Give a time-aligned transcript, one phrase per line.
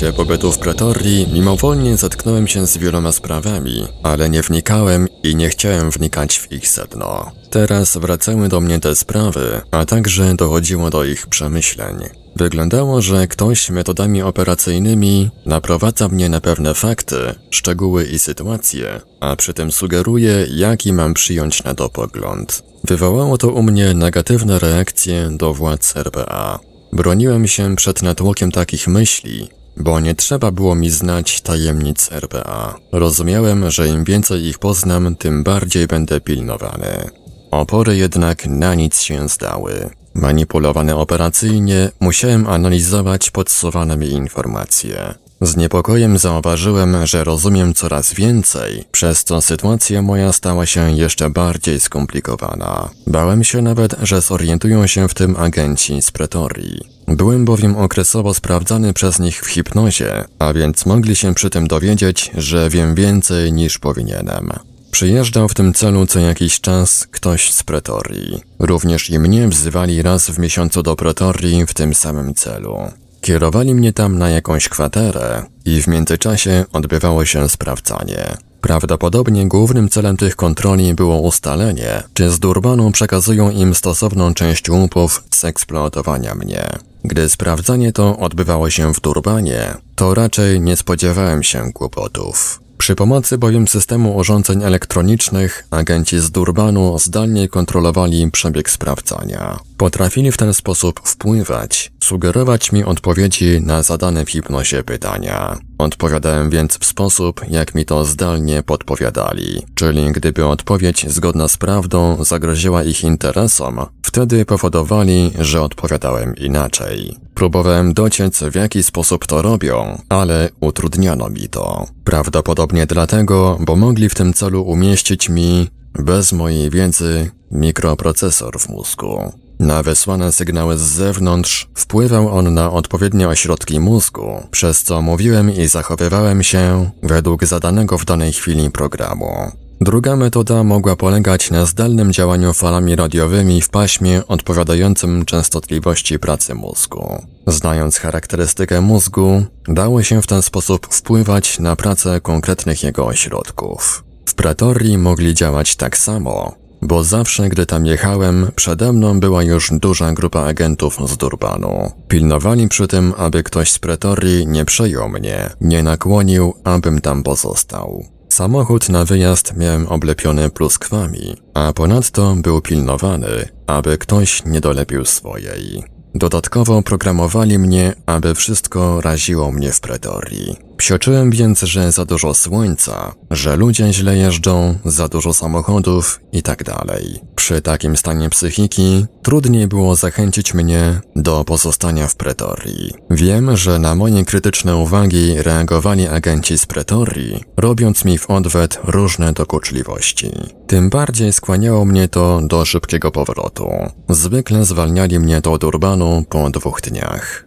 [0.00, 5.48] Czasie pobytu w Pretorii mimowolnie zetknąłem się z wieloma sprawami, ale nie wnikałem i nie
[5.48, 7.32] chciałem wnikać w ich sedno.
[7.50, 11.96] Teraz wracały do mnie te sprawy, a także dochodziło do ich przemyśleń.
[12.36, 17.16] Wyglądało, że ktoś metodami operacyjnymi naprowadza mnie na pewne fakty,
[17.50, 22.62] szczegóły i sytuacje, a przy tym sugeruje, jaki mam przyjąć na to pogląd.
[22.84, 26.58] Wywołało to u mnie negatywne reakcje do władz RPA.
[26.92, 32.74] Broniłem się przed natłokiem takich myśli, bo nie trzeba było mi znać tajemnic RPA.
[32.92, 37.10] Rozumiałem, że im więcej ich poznam, tym bardziej będę pilnowany.
[37.50, 39.90] Opory jednak na nic się zdały.
[40.14, 45.14] Manipulowane operacyjnie, musiałem analizować podsuwane mi informacje.
[45.40, 51.80] Z niepokojem zauważyłem, że rozumiem coraz więcej, przez co sytuacja moja stała się jeszcze bardziej
[51.80, 52.90] skomplikowana.
[53.06, 56.80] Bałem się nawet, że zorientują się w tym agenci z Pretorii.
[57.08, 62.30] Byłem bowiem okresowo sprawdzany przez nich w hipnozie, a więc mogli się przy tym dowiedzieć,
[62.36, 64.50] że wiem więcej niż powinienem.
[64.90, 68.40] Przyjeżdżał w tym celu co jakiś czas ktoś z Pretorii.
[68.58, 72.78] Również i mnie wzywali raz w miesiącu do Pretorii w tym samym celu.
[73.26, 78.36] Kierowali mnie tam na jakąś kwaterę i w międzyczasie odbywało się sprawdzanie.
[78.60, 85.24] Prawdopodobnie głównym celem tych kontroli było ustalenie, czy z Durbanu przekazują im stosowną część łupów
[85.30, 86.66] z eksploatowania mnie.
[87.04, 92.65] Gdy sprawdzanie to odbywało się w Durbanie, to raczej nie spodziewałem się kłopotów.
[92.78, 99.58] Przy pomocy bowiem systemu urządzeń elektronicznych agenci z Durbanu zdalnie kontrolowali przebieg sprawdzania.
[99.76, 105.58] Potrafili w ten sposób wpływać, sugerować mi odpowiedzi na zadane w hipnozie pytania.
[105.78, 112.24] Odpowiadałem więc w sposób, jak mi to zdalnie podpowiadali, czyli gdyby odpowiedź zgodna z prawdą
[112.24, 117.16] zagroziła ich interesom, wtedy powodowali, że odpowiadałem inaczej.
[117.34, 121.86] Próbowałem dociec, w jaki sposób to robią, ale utrudniano mi to.
[122.04, 129.32] Prawdopodobnie dlatego, bo mogli w tym celu umieścić mi, bez mojej wiedzy, mikroprocesor w mózgu.
[129.58, 135.66] Na wysłane sygnały z zewnątrz wpływał on na odpowiednie ośrodki mózgu, przez co mówiłem i
[135.66, 139.52] zachowywałem się według zadanego w danej chwili programu.
[139.80, 147.22] Druga metoda mogła polegać na zdalnym działaniu falami radiowymi w paśmie odpowiadającym częstotliwości pracy mózgu.
[147.46, 154.04] Znając charakterystykę mózgu, dało się w ten sposób wpływać na pracę konkretnych jego ośrodków.
[154.26, 159.70] W Pretorii mogli działać tak samo, bo zawsze, gdy tam jechałem, przede mną była już
[159.72, 161.92] duża grupa agentów z Durbanu.
[162.08, 168.04] Pilnowali przy tym, aby ktoś z Pretorii nie przejął mnie, nie nakłonił, abym tam pozostał.
[168.28, 175.84] Samochód na wyjazd miałem oblepiony pluskwami, a ponadto był pilnowany, aby ktoś nie dolepił swojej.
[176.14, 180.56] Dodatkowo programowali mnie, aby wszystko raziło mnie w Pretorii.
[180.76, 186.64] Psioczyłem więc, że za dużo słońca, że ludzie źle jeżdżą, za dużo samochodów i tak
[186.64, 187.20] dalej.
[187.34, 192.94] Przy takim stanie psychiki trudniej było zachęcić mnie do pozostania w Pretorii.
[193.10, 199.32] Wiem, że na moje krytyczne uwagi reagowali agenci z Pretorii, robiąc mi w odwet różne
[199.32, 200.30] dokuczliwości.
[200.66, 203.70] Tym bardziej skłaniało mnie to do szybkiego powrotu.
[204.08, 207.45] Zwykle zwalniali mnie do Durbanu po dwóch dniach.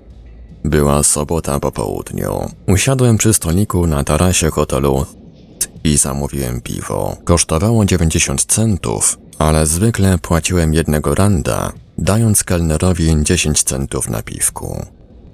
[0.64, 2.52] Była sobota po południu.
[2.68, 5.06] Usiadłem przy stoliku na tarasie hotelu
[5.84, 7.18] i zamówiłem piwo.
[7.24, 14.86] Kosztowało 90 centów, ale zwykle płaciłem jednego randa, dając kelnerowi 10 centów na piwku.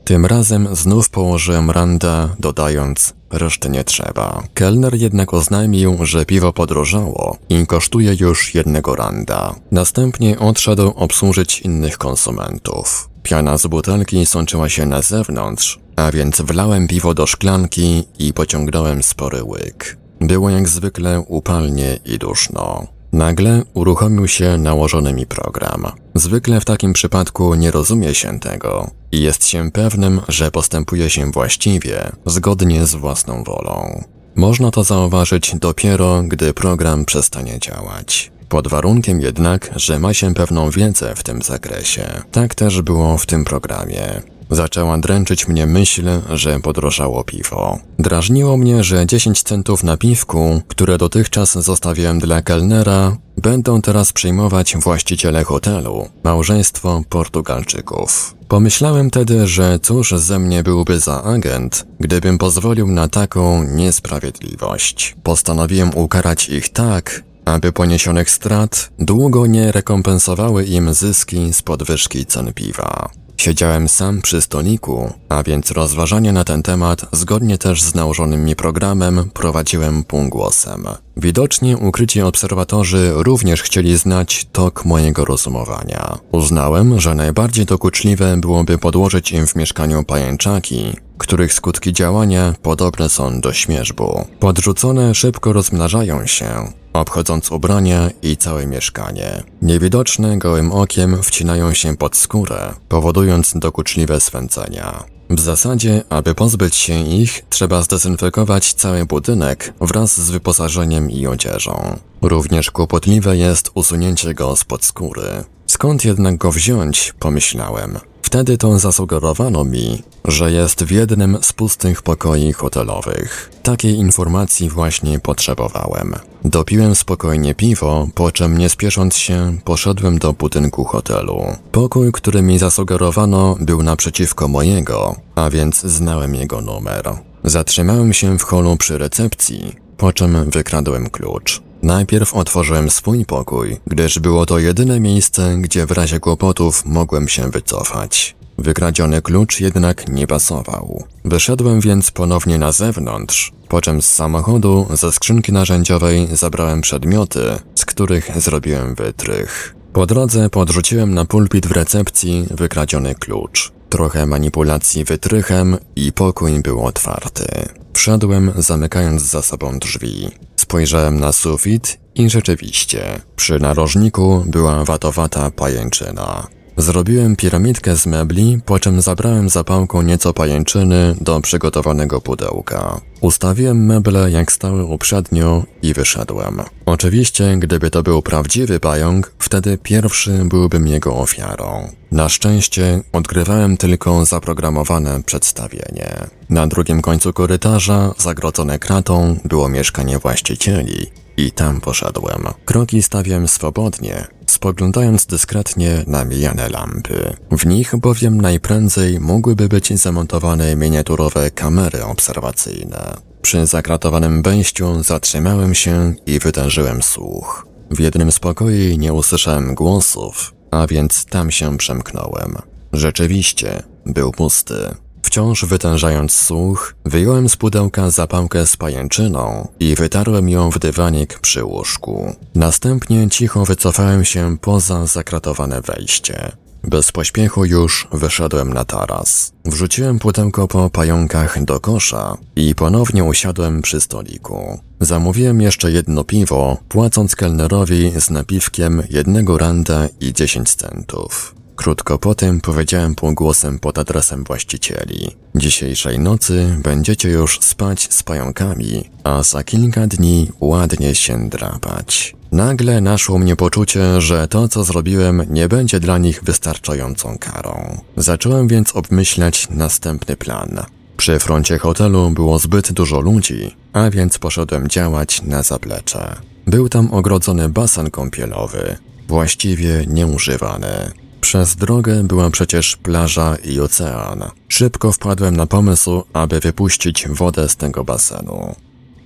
[0.06, 4.44] Tym razem znów położyłem randa, dodając, reszty nie trzeba.
[4.54, 9.56] Kelner jednak oznajmił, że piwo podrożało i kosztuje już jednego randa.
[9.72, 13.10] Następnie odszedł obsłużyć innych konsumentów.
[13.26, 19.04] Piana z butelki sączyła się na zewnątrz, a więc wlałem piwo do szklanki i pociągnąłem
[19.04, 19.98] spory łyk.
[20.22, 22.88] Było jak zwykle upalnie i duszno.
[23.12, 25.86] Nagle uruchomił się nałożony mi program.
[26.14, 31.32] Zwykle w takim przypadku nie rozumie się tego i jest się pewnym, że postępuje się
[31.32, 34.04] właściwie, zgodnie z własną wolą.
[34.36, 38.32] Można to zauważyć dopiero, gdy program przestanie działać.
[38.50, 42.22] Pod warunkiem jednak, że ma się pewną wiedzę w tym zakresie.
[42.32, 44.22] Tak też było w tym programie.
[44.50, 47.80] Zaczęła dręczyć mnie myśl, że podrożało piwo.
[48.00, 54.78] Drażniło mnie, że 10 centów na piwku, które dotychczas zostawiłem dla kelnera, będą teraz przyjmować
[54.78, 58.36] właściciele hotelu, małżeństwo Portugalczyków.
[58.48, 65.16] Pomyślałem tedy, że cóż ze mnie byłby za agent, gdybym pozwolił na taką niesprawiedliwość.
[65.24, 72.54] Postanowiłem ukarać ich tak, aby poniesionych strat długo nie rekompensowały im zyski z podwyżki cen
[72.54, 73.10] piwa.
[73.38, 78.56] Siedziałem sam przy stoliku, a więc rozważania na ten temat, zgodnie też z nałożonym mi
[78.56, 80.86] programem, prowadziłem półgłosem.
[81.18, 86.18] Widocznie ukryci obserwatorzy również chcieli znać tok mojego rozumowania.
[86.32, 93.42] Uznałem, że najbardziej dokuczliwe byłoby podłożyć im w mieszkaniu pajęczaki, których skutki działania podobne są
[93.42, 94.26] do śmierzbu.
[94.40, 99.44] Podrzucone szybko rozmnażają się, obchodząc ubrania i całe mieszkanie.
[99.62, 105.04] Niewidoczne gołym okiem wcinają się pod skórę, powodując dokuczliwe swędzenia.
[105.30, 112.00] W zasadzie, aby pozbyć się ich, trzeba zdezynfekować cały budynek wraz z wyposażeniem i odzieżą.
[112.22, 115.44] Również kłopotliwe jest usunięcie go spod skóry.
[115.68, 118.00] Skąd jednak go wziąć, pomyślałem.
[118.36, 123.52] Wtedy to zasugerowano mi, że jest w jednym z pustych pokoi hotelowych.
[123.64, 126.16] Takiej informacji właśnie potrzebowałem.
[126.46, 131.46] Dopiłem spokojnie piwo, po czym nie spiesząc się, poszedłem do budynku hotelu.
[131.72, 137.14] Pokój, który mi zasugerowano, był naprzeciwko mojego, a więc znałem jego numer.
[137.44, 141.62] Zatrzymałem się w holu przy recepcji, po czym wykradłem klucz.
[141.86, 147.50] Najpierw otworzyłem swój pokój, gdyż było to jedyne miejsce, gdzie w razie kłopotów mogłem się
[147.50, 148.36] wycofać.
[148.58, 151.04] Wykradziony klucz jednak nie pasował.
[151.26, 157.42] Wyszedłem więc ponownie na zewnątrz, po czym z samochodu ze skrzynki narzędziowej zabrałem przedmioty,
[157.76, 159.76] z których zrobiłem wytrych.
[159.94, 163.72] Po drodze podrzuciłem na pulpit w recepcji wykradziony klucz.
[163.90, 167.46] Trochę manipulacji wytrychem i pokój był otwarty.
[167.94, 170.30] Wszedłem, zamykając za sobą drzwi.
[170.76, 176.48] Spojrzałem na sufit i rzeczywiście, przy narożniku była watowata pajęczyna.
[176.78, 183.02] Zrobiłem piramidkę z mebli, po czym zabrałem zapałką nieco pajęczyny do przygotowanego pudełka.
[183.22, 186.62] Ustawiłem meble jak stały uprzednio i wyszedłem.
[186.86, 191.90] Oczywiście, gdyby to był prawdziwy pająk, wtedy pierwszy byłbym jego ofiarą.
[192.12, 196.28] Na szczęście odgrywałem tylko zaprogramowane przedstawienie.
[196.50, 201.08] Na drugim końcu korytarza, zagrodzone kratą, było mieszkanie właścicieli,
[201.38, 202.44] i tam poszedłem.
[202.66, 207.36] Kroki stawiam swobodnie, spoglądając dyskretnie na mijane lampy.
[207.52, 213.18] W nich bowiem najprędzej mogłyby być zamontowane miniaturowe kamery obserwacyjne.
[213.42, 217.68] Przy zakratowanym wejściu zatrzymałem się i wytężyłem słuch.
[217.92, 222.56] W jednym z pokoi nie usłyszałem głosów, a więc tam się przemknąłem.
[222.94, 224.96] Rzeczywiście, był pusty.
[225.26, 231.64] Wciąż wytężając słuch, wyjąłem z pudełka zapałkę z pajęczyną i wytarłem ją w dywanik przy
[231.64, 232.36] łóżku.
[232.56, 236.52] Następnie cicho wycofałem się poza zakratowane wejście.
[236.84, 239.54] Bez pośpiechu już wyszedłem na taras.
[239.66, 244.80] Wrzuciłem pudełko po pająkach do kosza i ponownie usiadłem przy stoliku.
[245.00, 251.55] Zamówiłem jeszcze jedno piwo, płacąc kelnerowi z napiwkiem jednego randa i 10 centów.
[251.76, 255.36] Krótko potem powiedziałem półgłosem pod adresem właścicieli.
[255.56, 262.36] Dzisiejszej nocy będziecie już spać z pająkami, a za kilka dni ładnie się drapać.
[262.52, 268.02] Nagle naszło mnie poczucie, że to, co zrobiłem, nie będzie dla nich wystarczającą karą.
[268.18, 270.86] Zacząłem więc obmyślać następny plan.
[271.18, 276.36] Przy froncie hotelu było zbyt dużo ludzi, a więc poszedłem działać na zaplecze.
[276.68, 281.12] Był tam ogrodzony basen kąpielowy, właściwie nieużywany.
[281.46, 284.44] Przez drogę była przecież plaża i ocean.
[284.68, 288.76] Szybko wpadłem na pomysł, aby wypuścić wodę z tego basenu.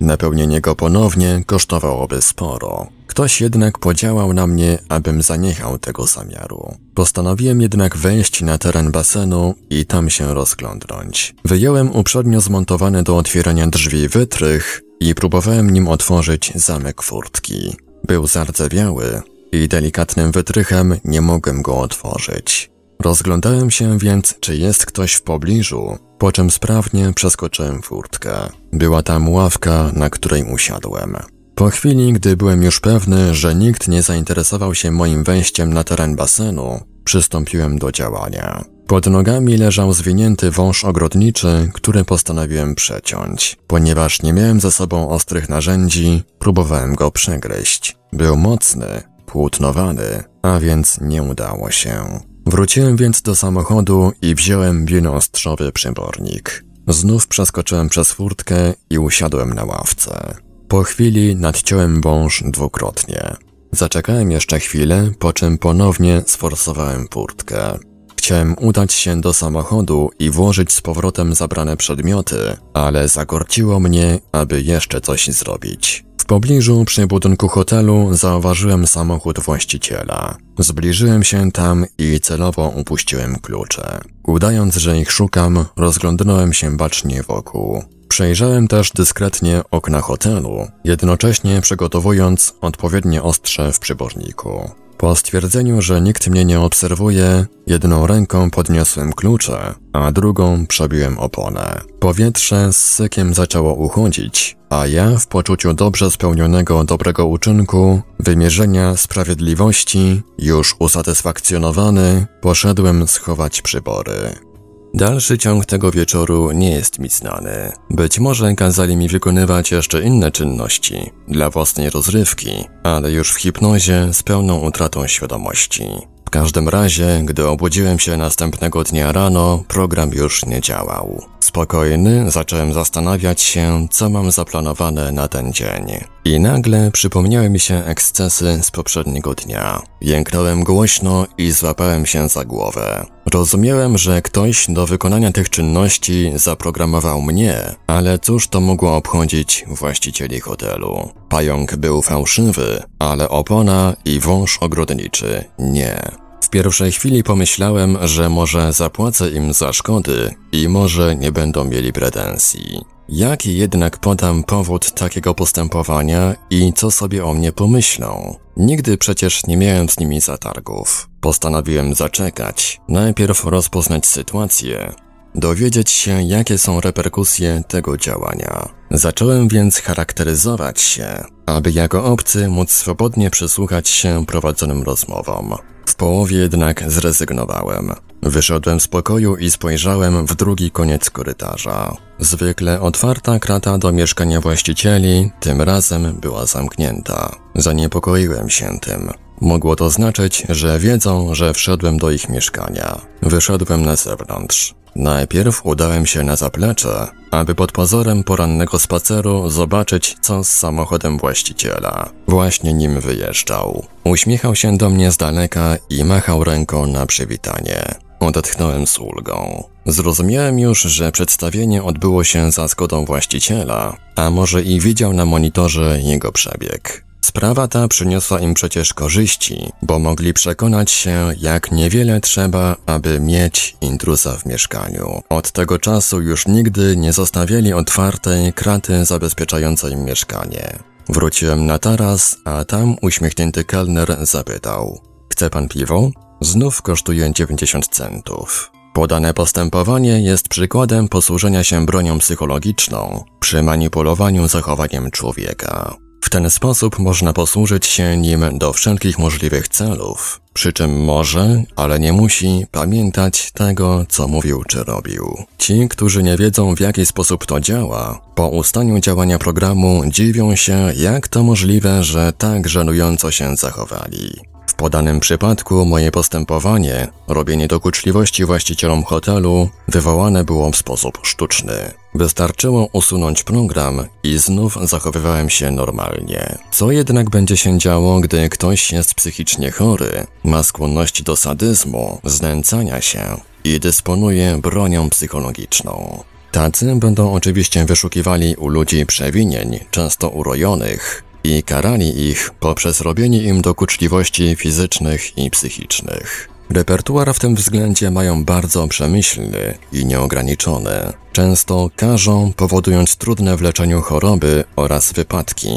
[0.00, 2.86] Napełnienie go ponownie kosztowałoby sporo.
[3.06, 6.74] Ktoś jednak podziałał na mnie, abym zaniechał tego zamiaru.
[6.94, 11.34] Postanowiłem jednak wejść na teren basenu i tam się rozglądnąć.
[11.44, 17.76] Wyjąłem uprzednio zmontowany do otwierania drzwi wytrych i próbowałem nim otworzyć zamek furtki.
[18.04, 22.70] Był zardzewiały, i delikatnym wytrychem nie mogłem go otworzyć.
[23.00, 28.32] Rozglądałem się więc, czy jest ktoś w pobliżu, po czym sprawnie przeskoczyłem furtkę.
[28.72, 31.16] Była tam ławka, na której usiadłem.
[31.54, 36.16] Po chwili, gdy byłem już pewny, że nikt nie zainteresował się moim wejściem na teren
[36.16, 38.64] basenu, przystąpiłem do działania.
[38.86, 43.56] Pod nogami leżał zwinięty wąż ogrodniczy, który postanowiłem przeciąć.
[43.66, 47.96] Ponieważ nie miałem ze sobą ostrych narzędzi, próbowałem go przegryźć.
[48.12, 52.20] Był mocny, zapłótnowany, a więc nie udało się.
[52.46, 56.64] Wróciłem więc do samochodu i wziąłem wieloostrzowy przybornik.
[56.88, 60.34] Znów przeskoczyłem przez furtkę i usiadłem na ławce.
[60.68, 63.36] Po chwili nadciąłem wąż dwukrotnie.
[63.72, 67.78] Zaczekałem jeszcze chwilę, po czym ponownie sforsowałem furtkę.
[68.16, 74.62] Chciałem udać się do samochodu i włożyć z powrotem zabrane przedmioty, ale zagorciło mnie, aby
[74.62, 76.09] jeszcze coś zrobić.
[76.30, 80.36] Pobliżu przy budynku hotelu zauważyłem samochód właściciela.
[80.58, 84.00] Zbliżyłem się tam i celowo upuściłem klucze.
[84.22, 87.84] Udając, że ich szukam, rozglądnąłem się bacznie wokół.
[88.08, 94.70] Przejrzałem też dyskretnie okna hotelu, jednocześnie przygotowując odpowiednie ostrze w przyborniku.
[95.00, 101.80] Po stwierdzeniu, że nikt mnie nie obserwuje, jedną ręką podniosłem klucze, a drugą przebiłem oponę.
[102.00, 110.22] Powietrze z sykiem zaczęło uchodzić, a ja w poczuciu dobrze spełnionego dobrego uczynku, wymierzenia sprawiedliwości,
[110.38, 114.49] już usatysfakcjonowany, poszedłem schować przybory.
[114.94, 117.72] Dalszy ciąg tego wieczoru nie jest mi znany.
[117.90, 124.08] Być może kazali mi wykonywać jeszcze inne czynności dla własnej rozrywki, ale już w hipnozie
[124.12, 125.84] z pełną utratą świadomości.
[126.26, 131.22] W każdym razie, gdy obudziłem się następnego dnia rano, program już nie działał.
[131.40, 136.04] Spokojny, zacząłem zastanawiać się, co mam zaplanowane na ten dzień.
[136.24, 139.82] I nagle przypomniały mi się ekscesy z poprzedniego dnia.
[140.00, 143.06] Jęknąłem głośno i złapałem się za głowę.
[143.32, 150.40] Rozumiałem, że ktoś do wykonania tych czynności zaprogramował mnie, ale cóż to mogło obchodzić właścicieli
[150.40, 151.08] hotelu?
[151.28, 156.29] Pająk był fałszywy, ale opona i wąż ogrodniczy nie.
[156.40, 161.92] W pierwszej chwili pomyślałem, że może zapłacę im za szkody i może nie będą mieli
[161.92, 162.84] pretensji.
[163.08, 168.36] Jak jednak podam powód takiego postępowania i co sobie o mnie pomyślą?
[168.56, 171.08] Nigdy przecież nie miałem z nimi zatargów.
[171.20, 174.92] Postanowiłem zaczekać, najpierw rozpoznać sytuację,
[175.34, 178.79] dowiedzieć się, jakie są reperkusje tego działania.
[178.90, 185.54] Zacząłem więc charakteryzować się, aby jako obcy móc swobodnie przysłuchać się prowadzonym rozmowom.
[185.86, 187.92] W połowie jednak zrezygnowałem.
[188.22, 191.96] Wyszedłem z pokoju i spojrzałem w drugi koniec korytarza.
[192.18, 197.36] Zwykle otwarta krata do mieszkania właścicieli tym razem była zamknięta.
[197.54, 199.10] Zaniepokoiłem się tym.
[199.40, 203.00] Mogło to znaczyć, że wiedzą, że wszedłem do ich mieszkania.
[203.22, 204.74] Wyszedłem na zewnątrz.
[204.96, 212.10] Najpierw udałem się na zaplecze, aby pod pozorem porannego spaceru zobaczyć, co z samochodem właściciela.
[212.28, 213.86] Właśnie nim wyjeżdżał.
[214.04, 217.94] Uśmiechał się do mnie z daleka i machał ręką na przywitanie.
[218.20, 219.64] Odetchnąłem z ulgą.
[219.86, 226.00] Zrozumiałem już, że przedstawienie odbyło się za zgodą właściciela, a może i widział na monitorze
[226.00, 227.09] jego przebieg.
[227.20, 233.76] Sprawa ta przyniosła im przecież korzyści, bo mogli przekonać się, jak niewiele trzeba, aby mieć
[233.80, 235.22] intruza w mieszkaniu.
[235.28, 240.78] Od tego czasu już nigdy nie zostawiali otwartej kraty zabezpieczającej mieszkanie.
[241.08, 245.00] Wróciłem na taras, a tam uśmiechnięty kelner zapytał:
[245.32, 246.10] Chce pan piwo?
[246.40, 248.70] Znów kosztuje 90 centów.
[248.92, 255.96] Podane postępowanie jest przykładem posłużenia się bronią psychologiczną przy manipulowaniu zachowaniem człowieka.
[256.20, 262.00] W ten sposób można posłużyć się nim do wszelkich możliwych celów, przy czym może, ale
[262.00, 265.44] nie musi pamiętać tego, co mówił czy robił.
[265.58, 270.92] Ci, którzy nie wiedzą w jaki sposób to działa, po ustaniu działania programu dziwią się,
[270.96, 274.30] jak to możliwe, że tak żenująco się zachowali.
[274.66, 281.99] W podanym przypadku moje postępowanie, robienie dokuczliwości właścicielom hotelu, wywołane było w sposób sztuczny.
[282.14, 286.58] Wystarczyło usunąć program i znów zachowywałem się normalnie.
[286.70, 293.00] Co jednak będzie się działo, gdy ktoś jest psychicznie chory, ma skłonność do sadyzmu, znęcania
[293.00, 296.22] się i dysponuje bronią psychologiczną?
[296.52, 303.62] Tacy będą oczywiście wyszukiwali u ludzi przewinień, często urojonych, i karali ich poprzez robienie im
[303.62, 306.49] dokuczliwości fizycznych i psychicznych.
[306.70, 311.12] Repertuar w tym względzie mają bardzo przemyślny i nieograniczony.
[311.32, 315.70] Często karzą, powodując trudne w leczeniu choroby oraz wypadki.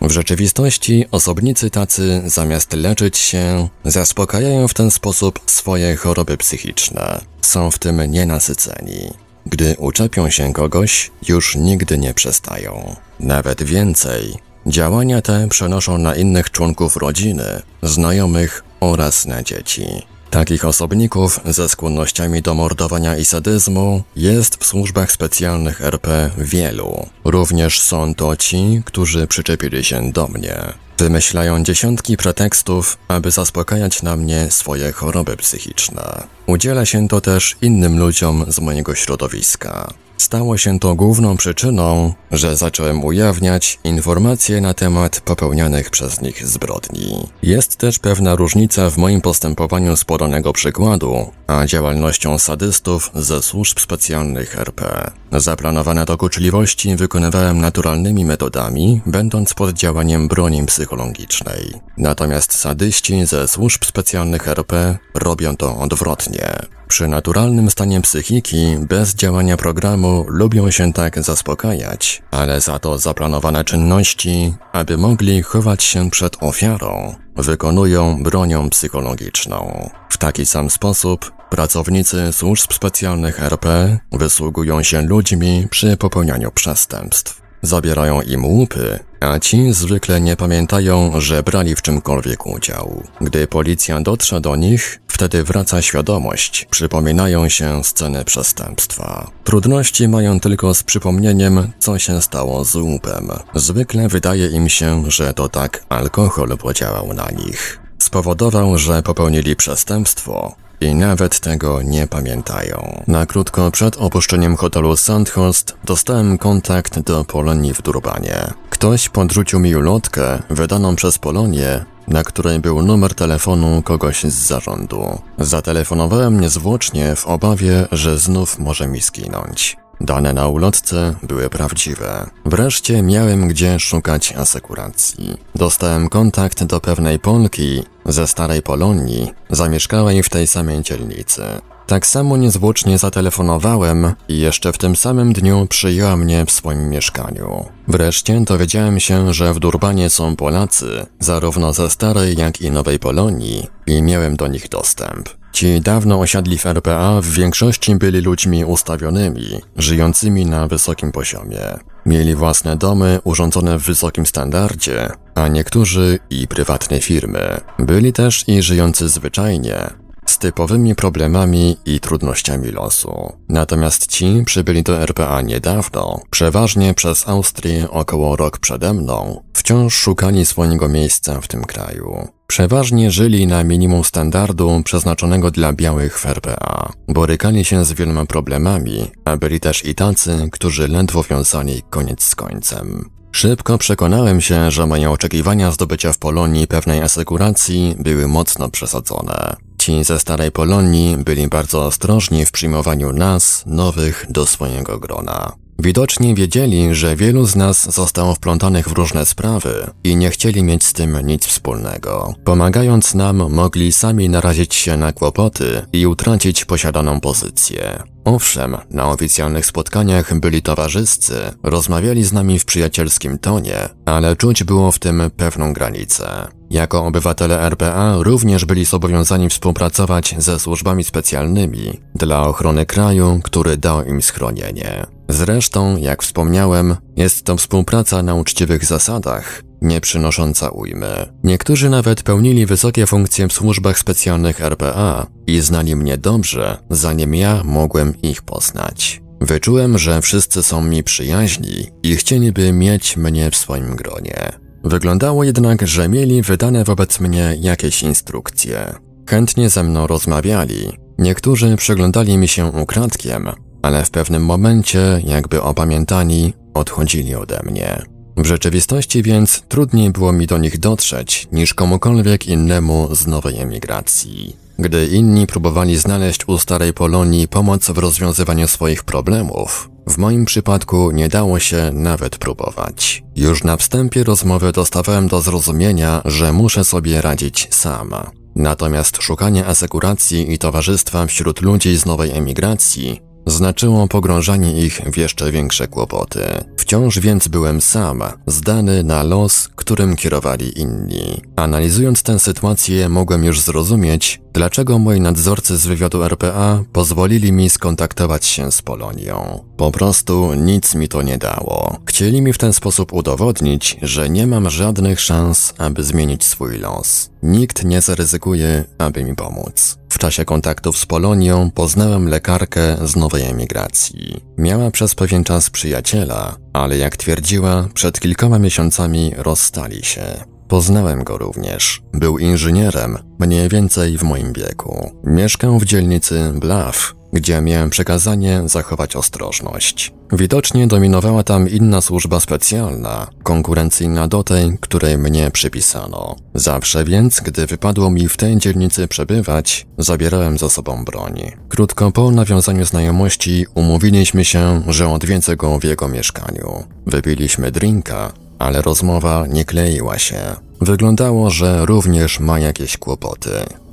[0.00, 7.20] W rzeczywistości osobnicy tacy zamiast leczyć się, zaspokajają w ten sposób swoje choroby psychiczne.
[7.42, 9.10] Są w tym nienasyceni.
[9.46, 12.96] Gdy uczepią się kogoś, już nigdy nie przestają.
[13.20, 19.86] Nawet więcej, Działania te przenoszą na innych członków rodziny, znajomych oraz na dzieci.
[20.30, 27.06] Takich osobników ze skłonnościami do mordowania i sadyzmu jest w służbach specjalnych RP wielu.
[27.24, 30.72] Również są to ci, którzy przyczepili się do mnie.
[30.98, 36.26] Wymyślają dziesiątki pretekstów, aby zaspokajać na mnie swoje choroby psychiczne.
[36.46, 39.94] Udziela się to też innym ludziom z mojego środowiska.
[40.18, 47.26] Stało się to główną przyczyną, że zacząłem ujawniać informacje na temat popełnianych przez nich zbrodni.
[47.42, 53.80] Jest też pewna różnica w moim postępowaniu z podanego przykładu, a działalnością sadystów ze służb
[53.80, 55.10] specjalnych RP.
[55.32, 61.74] Zaplanowane dokuczliwości wykonywałem naturalnymi metodami, będąc pod działaniem broni psychologicznej.
[61.96, 66.77] Natomiast sadyści ze służb specjalnych RP robią to odwrotnie.
[66.88, 73.64] Przy naturalnym stanie psychiki, bez działania programu, lubią się tak zaspokajać, ale za to zaplanowane
[73.64, 79.90] czynności, aby mogli chować się przed ofiarą, wykonują bronią psychologiczną.
[80.08, 87.47] W taki sam sposób pracownicy służb specjalnych RP wysługują się ludźmi przy popełnianiu przestępstw.
[87.62, 93.02] Zabierają im łupy, a ci zwykle nie pamiętają, że brali w czymkolwiek udział.
[93.20, 99.30] Gdy policja dotrze do nich, wtedy wraca świadomość, przypominają się sceny przestępstwa.
[99.44, 103.30] Trudności mają tylko z przypomnieniem, co się stało z łupem.
[103.54, 107.80] Zwykle wydaje im się, że to tak alkohol podziałał na nich.
[107.98, 113.02] Spowodował, że popełnili przestępstwo, i nawet tego nie pamiętają.
[113.06, 118.52] Na krótko przed opuszczeniem hotelu Sandhurst dostałem kontakt do Polonii w Durbanie.
[118.70, 125.18] Ktoś podrzucił mi ulotkę wydaną przez Polonię, na której był numer telefonu kogoś z zarządu.
[125.38, 129.76] Zatelefonowałem niezwłocznie w obawie, że znów może mi skinąć.
[130.00, 132.30] Dane na ulotce były prawdziwe.
[132.44, 135.36] Wreszcie miałem gdzie szukać asekuracji.
[135.54, 141.42] Dostałem kontakt do pewnej Polki ze starej Polonii, zamieszkałej w tej samej dzielnicy.
[141.86, 147.64] Tak samo niezwłocznie zatelefonowałem i jeszcze w tym samym dniu przyjęła mnie w swoim mieszkaniu.
[147.88, 153.66] Wreszcie dowiedziałem się, że w Durbanie są Polacy, zarówno ze starej jak i nowej Polonii
[153.86, 155.28] i miałem do nich dostęp.
[155.58, 161.60] Ci dawno osiadli w RPA w większości byli ludźmi ustawionymi, żyjącymi na wysokim poziomie.
[162.06, 167.60] Mieli własne domy urządzone w wysokim standardzie, a niektórzy i prywatne firmy.
[167.78, 169.90] Byli też i żyjący zwyczajnie,
[170.26, 173.32] z typowymi problemami i trudnościami losu.
[173.48, 180.46] Natomiast ci przybyli do RPA niedawno, przeważnie przez Austrię około rok przede mną, wciąż szukali
[180.46, 182.37] swojego miejsca w tym kraju.
[182.50, 186.92] Przeważnie żyli na minimum standardu przeznaczonego dla białych w RPA.
[187.08, 192.34] Borykali się z wieloma problemami, a byli też i tacy, którzy ledwo wiązali koniec z
[192.34, 193.10] końcem.
[193.32, 199.56] Szybko przekonałem się, że moje oczekiwania zdobycia w Polonii pewnej asekuracji były mocno przesadzone.
[199.78, 205.52] Ci ze starej Polonii byli bardzo ostrożni w przyjmowaniu nas, nowych, do swojego grona.
[205.82, 210.84] Widocznie wiedzieli, że wielu z nas zostało wplątanych w różne sprawy i nie chcieli mieć
[210.84, 212.34] z tym nic wspólnego.
[212.44, 218.02] Pomagając nam, mogli sami narazić się na kłopoty i utracić posiadaną pozycję.
[218.24, 224.92] Owszem, na oficjalnych spotkaniach byli towarzyscy, rozmawiali z nami w przyjacielskim tonie, ale czuć było
[224.92, 226.48] w tym pewną granicę.
[226.70, 234.04] Jako obywatele RPA również byli zobowiązani współpracować ze służbami specjalnymi dla ochrony kraju, który dał
[234.04, 235.17] im schronienie.
[235.28, 241.32] Zresztą, jak wspomniałem, jest to współpraca na uczciwych zasadach, nie przynosząca ujmy.
[241.44, 247.62] Niektórzy nawet pełnili wysokie funkcje w służbach specjalnych RPA i znali mnie dobrze, zanim ja
[247.64, 249.22] mogłem ich poznać.
[249.40, 254.52] Wyczułem, że wszyscy są mi przyjaźni i chcieliby mieć mnie w swoim gronie.
[254.84, 258.94] Wyglądało jednak, że mieli wydane wobec mnie jakieś instrukcje.
[259.30, 260.92] Chętnie ze mną rozmawiali.
[261.18, 263.50] Niektórzy przyglądali mi się ukradkiem,
[263.82, 268.02] ale w pewnym momencie, jakby opamiętani, odchodzili ode mnie.
[268.36, 274.56] W rzeczywistości więc trudniej było mi do nich dotrzeć niż komukolwiek innemu z nowej emigracji.
[274.78, 281.10] Gdy inni próbowali znaleźć u starej Polonii pomoc w rozwiązywaniu swoich problemów, w moim przypadku
[281.10, 283.22] nie dało się nawet próbować.
[283.36, 288.30] Już na wstępie rozmowy dostawałem do zrozumienia, że muszę sobie radzić sama.
[288.56, 295.52] Natomiast szukanie asekuracji i towarzystwa wśród ludzi z nowej emigracji znaczyło pogrążanie ich w jeszcze
[295.52, 296.40] większe kłopoty.
[296.76, 301.42] Wciąż więc byłem sam, zdany na los, którym kierowali inni.
[301.56, 308.46] Analizując tę sytuację, mogłem już zrozumieć, dlaczego moi nadzorcy z wywiadu RPA pozwolili mi skontaktować
[308.46, 309.64] się z Polonią.
[309.76, 311.96] Po prostu nic mi to nie dało.
[312.06, 317.30] Chcieli mi w ten sposób udowodnić, że nie mam żadnych szans, aby zmienić swój los.
[317.42, 319.98] Nikt nie zaryzykuje, aby mi pomóc.
[320.08, 324.40] W czasie kontaktów z Polonią poznałem lekarkę z nowej emigracji.
[324.58, 330.44] Miała przez pewien czas przyjaciela, ale jak twierdziła, przed kilkoma miesiącami rozstali się.
[330.68, 332.02] Poznałem go również.
[332.12, 335.10] Był inżynierem, mniej więcej w moim wieku.
[335.24, 340.12] Mieszkał w dzielnicy Bluff, gdzie miałem przekazanie zachować ostrożność.
[340.32, 346.36] Widocznie dominowała tam inna służba specjalna, konkurencyjna do tej, której mnie przypisano.
[346.54, 351.52] Zawsze więc, gdy wypadło mi w tej dzielnicy przebywać, zabierałem ze sobą broń.
[351.68, 356.84] Krótko po nawiązaniu znajomości umówiliśmy się, że odwiedzę go w jego mieszkaniu.
[357.06, 360.38] Wypiliśmy drinka, ale rozmowa nie kleiła się.
[360.80, 363.50] Wyglądało, że również ma jakieś kłopoty.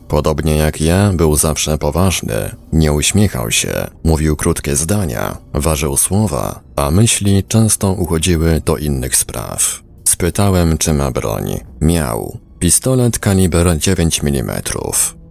[0.07, 6.91] Podobnie jak ja, był zawsze poważny, nie uśmiechał się, mówił krótkie zdania, ważył słowa, a
[6.91, 9.79] myśli często uchodziły do innych spraw.
[10.07, 11.59] Spytałem, czy ma broń.
[11.81, 12.37] Miał.
[12.59, 14.61] Pistolet kaliber 9 mm.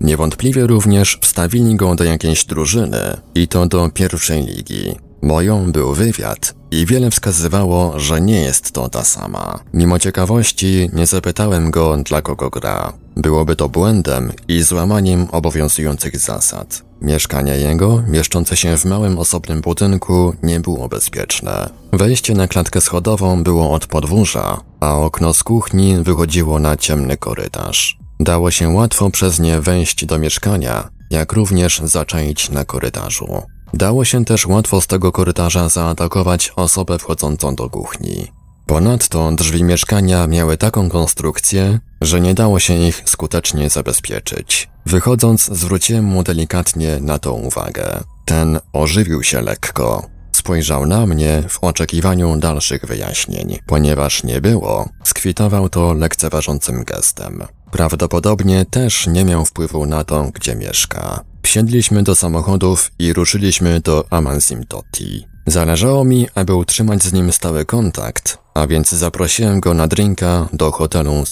[0.01, 4.95] Niewątpliwie również wstawili go do jakiejś drużyny i to do pierwszej ligi.
[5.25, 9.61] Moją był wywiad i wiele wskazywało, że nie jest to ta sama.
[9.75, 12.93] Mimo ciekawości nie zapytałem go, dla kogo gra.
[13.17, 16.83] Byłoby to błędem i złamaniem obowiązujących zasad.
[17.03, 21.71] Mieszkanie jego, mieszczące się w małym osobnym budynku, nie było bezpieczne.
[21.93, 27.99] Wejście na klatkę schodową było od podwórza, a okno z kuchni wychodziło na ciemny korytarz.
[28.21, 33.54] Dało się łatwo przez nie wejść do mieszkania, jak również zaczaić na korytarzu.
[33.77, 38.33] Dało się też łatwo z tego korytarza zaatakować osobę wchodzącą do kuchni.
[38.67, 44.69] Ponadto drzwi mieszkania miały taką konstrukcję, że nie dało się ich skutecznie zabezpieczyć.
[44.87, 48.01] Wychodząc, zwróciłem mu delikatnie na to uwagę.
[48.25, 50.07] Ten ożywił się lekko.
[50.33, 53.59] Spojrzał na mnie w oczekiwaniu dalszych wyjaśnień.
[53.67, 57.45] Ponieważ nie było, skwitował to lekceważącym gestem.
[57.71, 61.34] Prawdopodobnie też nie miał wpływu na to, gdzie mieszka.
[61.45, 65.27] Wsiedliśmy do samochodów i ruszyliśmy do Amansimtoti.
[65.47, 70.71] Zależało mi, aby utrzymać z nim stały kontakt, a więc zaprosiłem go na drinka do
[70.71, 71.25] hotelu.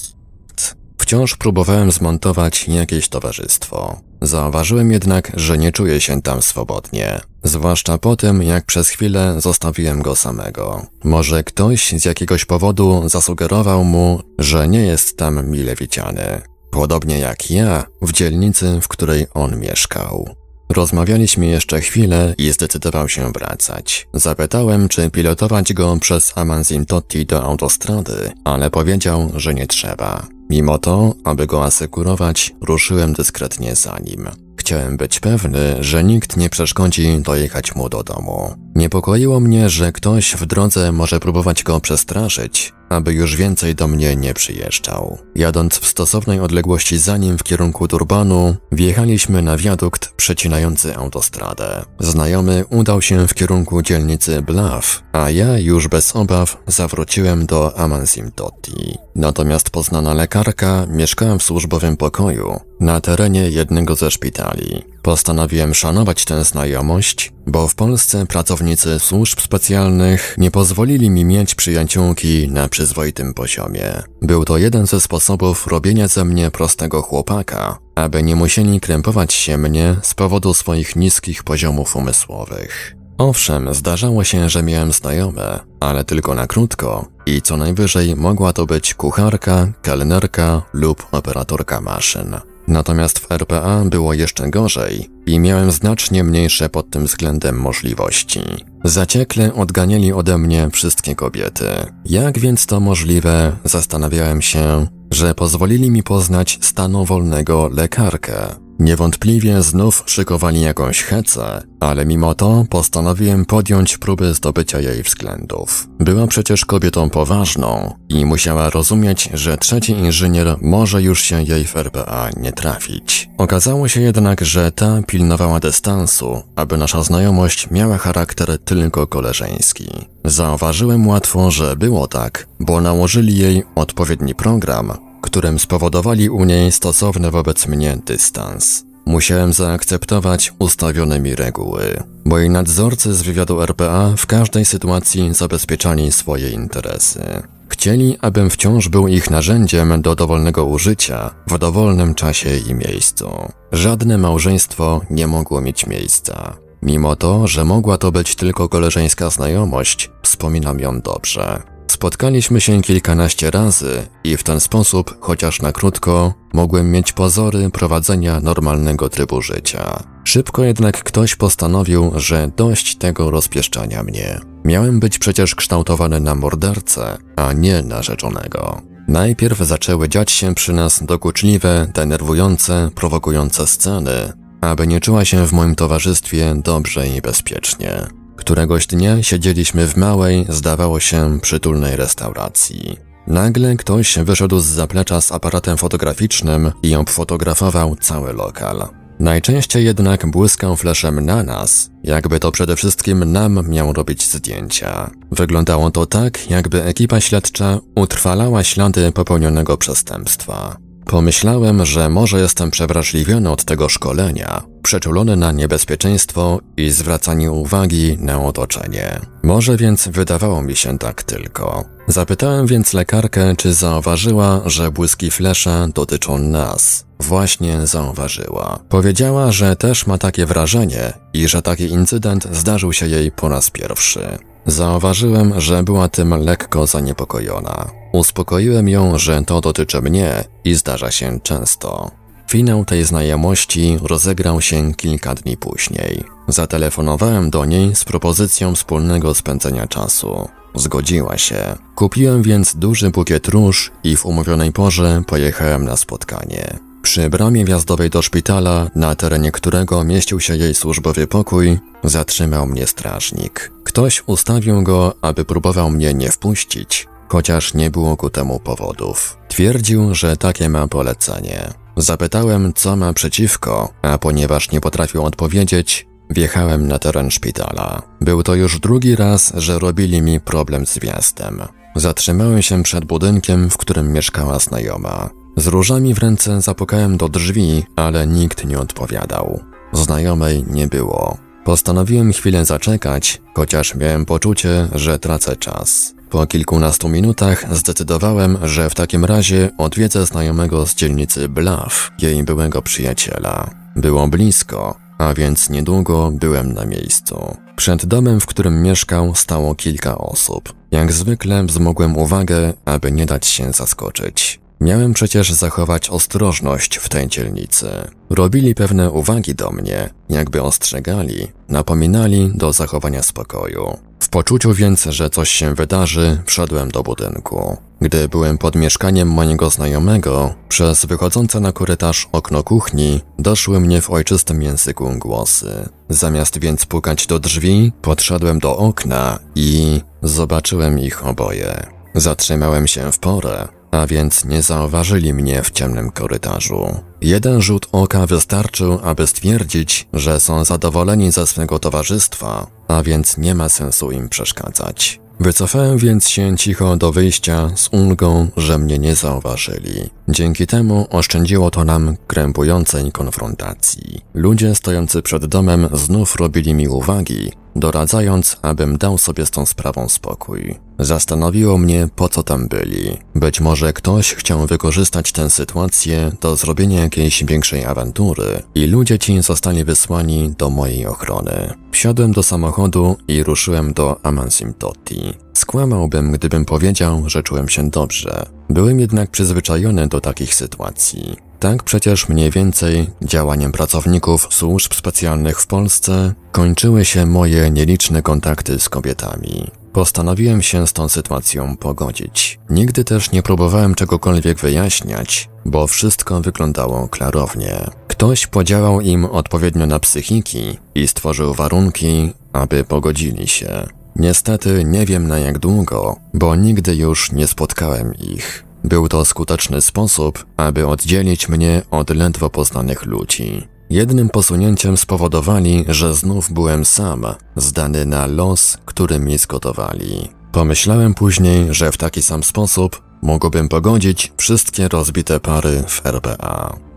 [0.99, 4.01] Wciąż próbowałem zmontować jakieś towarzystwo.
[4.23, 7.21] Zauważyłem jednak, że nie czuję się tam swobodnie.
[7.43, 10.87] Zwłaszcza po tym, jak przez chwilę zostawiłem go samego.
[11.05, 16.52] Może ktoś z jakiegoś powodu zasugerował mu, że nie jest tam mile widziany.
[16.73, 20.37] Podobnie jak ja, w dzielnicy, w której on mieszkał.
[20.69, 24.09] Rozmawialiśmy jeszcze chwilę i zdecydował się wracać.
[24.15, 30.27] Zapytałem, czy pilotować go przez Amanzintotti do autostrady, ale powiedział, że nie trzeba.
[30.51, 34.29] Mimo to, aby go asekurować, ruszyłem dyskretnie za nim.
[34.57, 38.55] Chciałem być pewny, że nikt nie przeszkodzi dojechać mu do domu.
[38.75, 44.17] Niepokoiło mnie, że ktoś w drodze może próbować go przestraszyć, aby już więcej do mnie
[44.17, 45.19] nie przyjeżdżał.
[45.35, 51.85] Jadąc w stosownej odległości za nim w kierunku Durbanu, wjechaliśmy na wiadukt przecinający autostradę.
[51.99, 58.99] Znajomy udał się w kierunku dzielnicy Bluff, a ja już bez obaw zawróciłem do Amansimtotti.
[59.17, 64.85] Natomiast poznana lekarka mieszkała w służbowym pokoju na terenie jednego ze szpitali.
[65.03, 72.49] Postanowiłem szanować tę znajomość, bo w Polsce pracownicy służb specjalnych nie pozwolili mi mieć przyjaciółki
[72.51, 74.03] na przyzwoitym poziomie.
[74.23, 79.59] Był to jeden ze sposobów robienia ze mnie prostego chłopaka, aby nie musieli krępować się
[79.59, 82.97] mnie z powodu swoich niskich poziomów umysłowych.
[83.19, 88.67] Owszem, zdarzało się, że miałem znajome, ale tylko na krótko i co najwyżej mogła to
[88.67, 92.52] być kucharka, kelnerka lub operatorka maszyn.
[92.69, 98.41] Natomiast w RPA było jeszcze gorzej i miałem znacznie mniejsze pod tym względem możliwości.
[98.85, 101.67] Zaciekle odganiali ode mnie wszystkie kobiety.
[102.05, 110.03] Jak więc to możliwe, zastanawiałem się, że pozwolili mi poznać stanu wolnego lekarkę, Niewątpliwie znów
[110.07, 115.89] szykowali jakąś hecę, ale mimo to postanowiłem podjąć próby zdobycia jej względów.
[115.99, 121.77] Była przecież kobietą poważną i musiała rozumieć, że trzeci inżynier może już się jej w
[121.77, 123.29] RPA nie trafić.
[123.39, 129.89] Okazało się jednak, że ta pilnowała dystansu, aby nasza znajomość miała charakter tylko koleżeński.
[130.25, 134.93] Zauważyłem łatwo, że było tak, bo nałożyli jej odpowiedni program,
[135.23, 138.85] którym spowodowali u niej stosowny wobec mnie dystans.
[139.07, 142.03] Musiałem zaakceptować ustawione mi reguły.
[142.25, 147.43] Moi nadzorcy z wywiadu RPA w każdej sytuacji zabezpieczali swoje interesy.
[147.69, 153.31] Chcieli, abym wciąż był ich narzędziem do dowolnego użycia w dowolnym czasie i miejscu.
[153.73, 156.57] Żadne małżeństwo nie mogło mieć miejsca.
[156.83, 161.72] Mimo to, że mogła to być tylko koleżeńska znajomość, wspominam ją dobrze.
[161.93, 168.41] Spotkaliśmy się kilkanaście razy i w ten sposób, chociaż na krótko, mogłem mieć pozory prowadzenia
[168.41, 170.03] normalnego trybu życia.
[170.25, 174.41] Szybko jednak ktoś postanowił, że dość tego rozpieszczania mnie.
[174.65, 178.83] Miałem być przecież kształtowany na mordercę, a nie na rzeczonego.
[179.09, 185.53] Najpierw zaczęły dziać się przy nas dokuczliwe, denerwujące, prowokujące sceny, aby nie czuła się w
[185.53, 188.22] moim towarzystwie dobrze i bezpiecznie.
[188.43, 192.97] Któregoś dnia siedzieliśmy w małej, zdawało się, przytulnej restauracji.
[193.27, 198.89] Nagle ktoś wyszedł z zaplecza z aparatem fotograficznym i obfotografował cały lokal.
[199.19, 205.11] Najczęściej jednak błyskał fleszem na nas, jakby to przede wszystkim nam miał robić zdjęcia.
[205.33, 210.77] Wyglądało to tak, jakby ekipa śledcza utrwalała ślady popełnionego przestępstwa.
[211.07, 218.45] Pomyślałem, że może jestem przewrażliwiony od tego szkolenia, przeczulony na niebezpieczeństwo i zwracanie uwagi na
[218.45, 219.21] otoczenie.
[219.43, 221.85] Może więc wydawało mi się tak tylko.
[222.07, 227.05] Zapytałem więc lekarkę, czy zauważyła, że błyski flesza dotyczą nas.
[227.21, 228.79] Właśnie zauważyła.
[228.89, 233.71] Powiedziała, że też ma takie wrażenie i że taki incydent zdarzył się jej po raz
[233.71, 234.39] pierwszy.
[234.67, 237.91] Zauważyłem, że była tym lekko zaniepokojona.
[238.13, 242.11] Uspokoiłem ją, że to dotyczy mnie i zdarza się często.
[242.53, 246.25] Finał tej znajomości rozegrał się kilka dni później.
[246.49, 250.49] Zatelefonowałem do niej z propozycją wspólnego spędzenia czasu.
[250.75, 251.77] Zgodziła się.
[251.95, 256.79] Kupiłem więc duży bukiet róż i w umówionej porze pojechałem na spotkanie.
[257.03, 262.87] Przy bramie wjazdowej do szpitala, na terenie którego mieścił się jej służbowy pokój, zatrzymał mnie
[262.87, 263.73] strażnik.
[263.85, 269.37] Ktoś ustawił go, aby próbował mnie nie wpuścić, chociaż nie było ku temu powodów.
[269.49, 271.82] Twierdził, że takie ma polecenie.
[271.97, 278.03] Zapytałem, co ma przeciwko, a ponieważ nie potrafił odpowiedzieć, wjechałem na teren szpitala.
[278.21, 281.63] Był to już drugi raz, że robili mi problem z wjazdem.
[281.97, 285.31] Zatrzymałem się przed budynkiem, w którym mieszkała znajoma.
[285.57, 289.61] Z różami w ręce zapukałem do drzwi, ale nikt nie odpowiadał.
[289.93, 291.39] Znajomej nie było.
[291.65, 296.15] Postanowiłem chwilę zaczekać, chociaż miałem poczucie, że tracę czas.
[296.33, 302.83] Po kilkunastu minutach zdecydowałem, że w takim razie odwiedzę znajomego z dzielnicy Bluff, jej byłego
[302.83, 303.71] przyjaciela.
[303.97, 307.57] Było blisko, a więc niedługo byłem na miejscu.
[307.77, 310.75] Przed domem, w którym mieszkał, stało kilka osób.
[310.91, 314.61] Jak zwykle wzmogłem uwagę, aby nie dać się zaskoczyć.
[314.83, 317.87] Miałem przecież zachować ostrożność w tej dzielnicy.
[318.31, 323.99] Robili pewne uwagi do mnie, jakby ostrzegali, napominali do zachowania spokoju.
[324.21, 327.77] W poczuciu więc, że coś się wydarzy, wszedłem do budynku.
[328.01, 334.11] Gdy byłem pod mieszkaniem mojego znajomego, przez wychodzące na korytarz okno kuchni doszły mnie w
[334.11, 335.89] ojczystym języku głosy.
[336.09, 341.87] Zamiast więc pukać do drzwi, podszedłem do okna i zobaczyłem ich oboje.
[342.15, 346.97] Zatrzymałem się w porę, a więc nie zauważyli mnie w ciemnym korytarzu.
[347.21, 353.55] Jeden rzut oka wystarczył, aby stwierdzić, że są zadowoleni ze swego towarzystwa, a więc nie
[353.55, 355.21] ma sensu im przeszkadzać.
[355.41, 360.11] Wycofałem więc się cicho do wyjścia z ulgą, że mnie nie zauważyli.
[360.33, 364.21] Dzięki temu oszczędziło to nam krępującej konfrontacji.
[364.35, 370.09] Ludzie stojący przed domem znów robili mi uwagi, doradzając, abym dał sobie z tą sprawą
[370.09, 370.79] spokój.
[370.99, 373.19] Zastanowiło mnie, po co tam byli.
[373.35, 379.43] Być może ktoś chciał wykorzystać tę sytuację do zrobienia jakiejś większej awantury i ludzie ci
[379.43, 381.75] zostali wysłani do mojej ochrony.
[381.93, 385.35] Wsiadłem do samochodu i ruszyłem do Amansimtotti.
[385.55, 388.47] Skłamałbym, gdybym powiedział, że czułem się dobrze.
[388.69, 391.37] Byłem jednak przyzwyczajony do takich sytuacji.
[391.59, 398.79] Tak przecież mniej więcej działaniem pracowników służb specjalnych w Polsce kończyły się moje nieliczne kontakty
[398.79, 399.71] z kobietami.
[399.93, 402.59] Postanowiłem się z tą sytuacją pogodzić.
[402.71, 407.91] Nigdy też nie próbowałem czegokolwiek wyjaśniać, bo wszystko wyglądało klarownie.
[408.09, 413.87] Ktoś podziałał im odpowiednio na psychiki i stworzył warunki, aby pogodzili się.
[414.17, 418.65] Niestety nie wiem na jak długo, bo nigdy już nie spotkałem ich.
[418.85, 423.69] Był to skuteczny sposób, aby oddzielić mnie od ledwo poznanych ludzi.
[423.91, 430.29] Jednym posunięciem spowodowali, że znów byłem sam, zdany na los, który mi zgotowali.
[430.53, 436.92] Pomyślałem później, że w taki sam sposób mógłbym pogodzić wszystkie rozbite pary w RBA.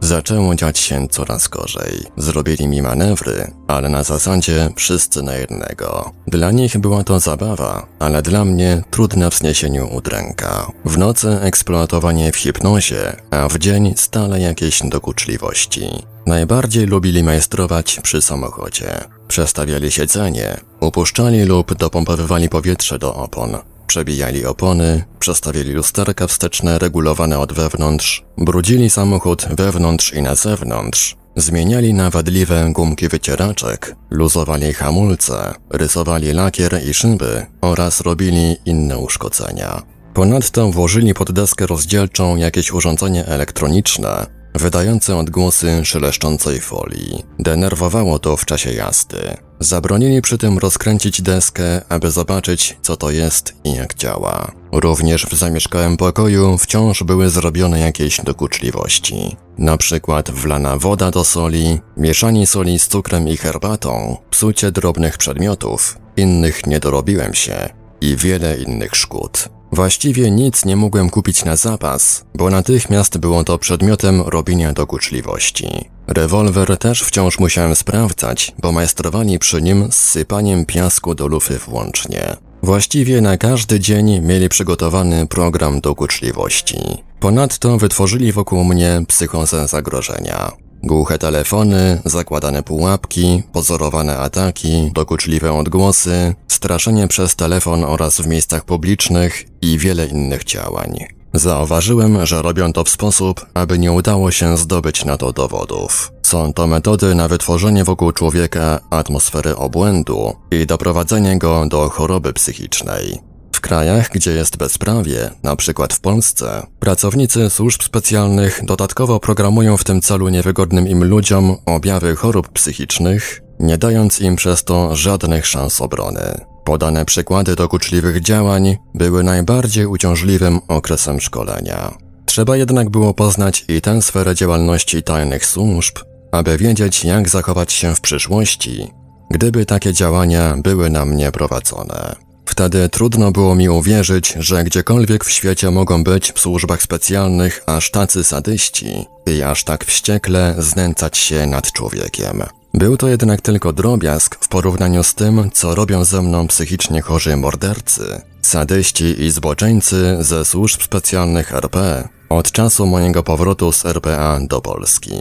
[0.00, 2.02] Zaczęło dziać się coraz gorzej.
[2.16, 6.12] Zrobili mi manewry, ale na zasadzie wszyscy na jednego.
[6.26, 10.72] Dla nich była to zabawa, ale dla mnie trudna w zniesieniu udręka.
[10.84, 16.02] W nocy eksploatowanie w hipnozie, a w dzień stale jakieś dokuczliwości.
[16.26, 19.04] Najbardziej lubili majstrować przy samochodzie.
[19.28, 23.56] Przestawiali siedzenie, upuszczali lub dopompowywali powietrze do opon,
[23.86, 31.94] Przebijali opony, przestawili lusterka wsteczne regulowane od wewnątrz, brudzili samochód wewnątrz i na zewnątrz, zmieniali
[31.94, 39.82] na wadliwe gumki wycieraczek, luzowali hamulce, rysowali lakier i szyby oraz robili inne uszkodzenia.
[40.14, 47.24] Ponadto włożyli pod deskę rozdzielczą jakieś urządzenie elektroniczne, wydające odgłosy szeleszczącej folii.
[47.38, 49.36] Denerwowało to w czasie jazdy.
[49.60, 54.52] Zabronili przy tym rozkręcić deskę, aby zobaczyć, co to jest i jak działa.
[54.72, 59.36] Również w zamieszkałym pokoju wciąż były zrobione jakieś dokuczliwości.
[59.58, 65.98] Na przykład wlana woda do soli, mieszanie soli z cukrem i herbatą, psucie drobnych przedmiotów,
[66.16, 67.68] innych nie dorobiłem się
[68.00, 69.55] i wiele innych szkód.
[69.76, 75.68] Właściwie nic nie mogłem kupić na zapas, bo natychmiast było to przedmiotem robienia dokuczliwości.
[76.06, 82.36] Rewolwer też wciąż musiałem sprawdzać, bo majstrowali przy nim z sypaniem piasku do lufy włącznie.
[82.62, 86.78] Właściwie na każdy dzień mieli przygotowany program dokuczliwości.
[87.20, 90.65] Ponadto wytworzyli wokół mnie psychozę zagrożenia.
[90.82, 99.44] Głuche telefony, zakładane pułapki, pozorowane ataki, dokuczliwe odgłosy, straszenie przez telefon oraz w miejscach publicznych
[99.62, 100.98] i wiele innych działań.
[101.34, 106.12] Zauważyłem, że robią to w sposób, aby nie udało się zdobyć na to dowodów.
[106.22, 113.18] Są to metody na wytworzenie wokół człowieka atmosfery obłędu i doprowadzenie go do choroby psychicznej.
[113.66, 120.00] Krajach, gdzie jest bezprawie, na przykład w Polsce, pracownicy służb specjalnych dodatkowo programują w tym
[120.00, 126.40] celu niewygodnym im ludziom objawy chorób psychicznych, nie dając im przez to żadnych szans obrony.
[126.64, 131.94] Podane przykłady dokuczliwych działań były najbardziej uciążliwym okresem szkolenia.
[132.26, 135.98] Trzeba jednak było poznać i tę sferę działalności tajnych służb,
[136.32, 138.90] aby wiedzieć, jak zachować się w przyszłości,
[139.30, 142.25] gdyby takie działania były na mnie prowadzone.
[142.46, 147.90] Wtedy trudno było mi uwierzyć, że gdziekolwiek w świecie mogą być w służbach specjalnych aż
[147.90, 152.42] tacy sadyści i aż tak wściekle znęcać się nad człowiekiem.
[152.74, 157.36] Był to jednak tylko drobiazg w porównaniu z tym, co robią ze mną psychicznie chorzy
[157.36, 164.60] mordercy, sadyści i zboczeńcy ze służb specjalnych RP od czasu mojego powrotu z RPA do
[164.60, 165.12] Polski.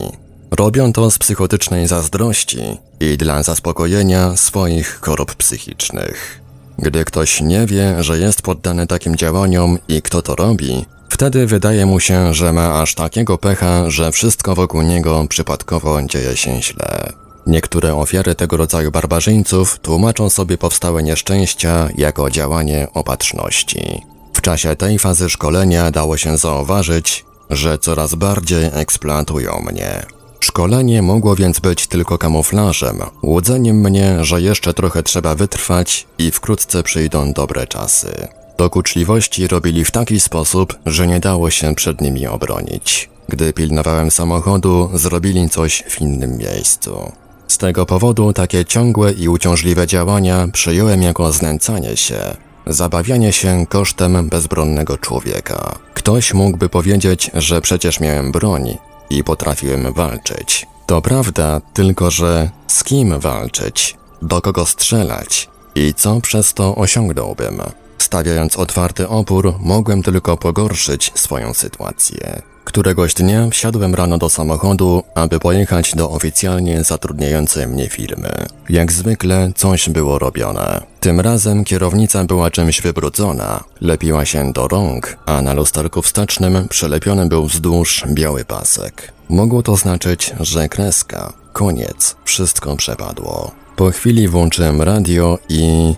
[0.51, 2.59] Robią to z psychotycznej zazdrości
[2.99, 6.44] i dla zaspokojenia swoich chorób psychicznych.
[6.79, 11.85] Gdy ktoś nie wie, że jest poddany takim działaniom i kto to robi, wtedy wydaje
[11.85, 17.13] mu się, że ma aż takiego pecha, że wszystko wokół niego przypadkowo dzieje się źle.
[17.47, 24.01] Niektóre ofiary tego rodzaju barbarzyńców tłumaczą sobie powstałe nieszczęścia jako działanie opatrzności.
[24.33, 30.14] W czasie tej fazy szkolenia dało się zauważyć, że coraz bardziej eksploatują mnie.
[30.45, 36.83] Szkolenie mogło więc być tylko kamuflażem, łudzeniem mnie, że jeszcze trochę trzeba wytrwać i wkrótce
[36.83, 38.27] przyjdą dobre czasy.
[38.57, 43.09] Dokuczliwości robili w taki sposób, że nie dało się przed nimi obronić.
[43.29, 47.11] Gdy pilnowałem samochodu, zrobili coś w innym miejscu.
[47.47, 52.19] Z tego powodu takie ciągłe i uciążliwe działania przyjąłem jako znęcanie się,
[52.67, 55.75] zabawianie się kosztem bezbronnego człowieka.
[55.93, 58.77] Ktoś mógłby powiedzieć, że przecież miałem broń
[59.09, 60.67] i potrafiłem walczyć.
[60.85, 67.61] To prawda, tylko że z kim walczyć, do kogo strzelać i co przez to osiągnąłbym.
[67.97, 72.41] Stawiając otwarty opór, mogłem tylko pogorszyć swoją sytuację.
[72.65, 78.29] Któregoś dnia wsiadłem rano do samochodu, aby pojechać do oficjalnie zatrudniającej mnie firmy.
[78.69, 80.81] Jak zwykle coś było robione.
[80.99, 87.25] Tym razem kierownica była czymś wybrudzona, lepiła się do rąk, a na lusterku wstecznym przylepiony
[87.25, 89.11] był wzdłuż biały pasek.
[89.29, 93.51] Mogło to znaczyć, że kreska, koniec, wszystko przepadło.
[93.75, 95.93] Po chwili włączyłem radio i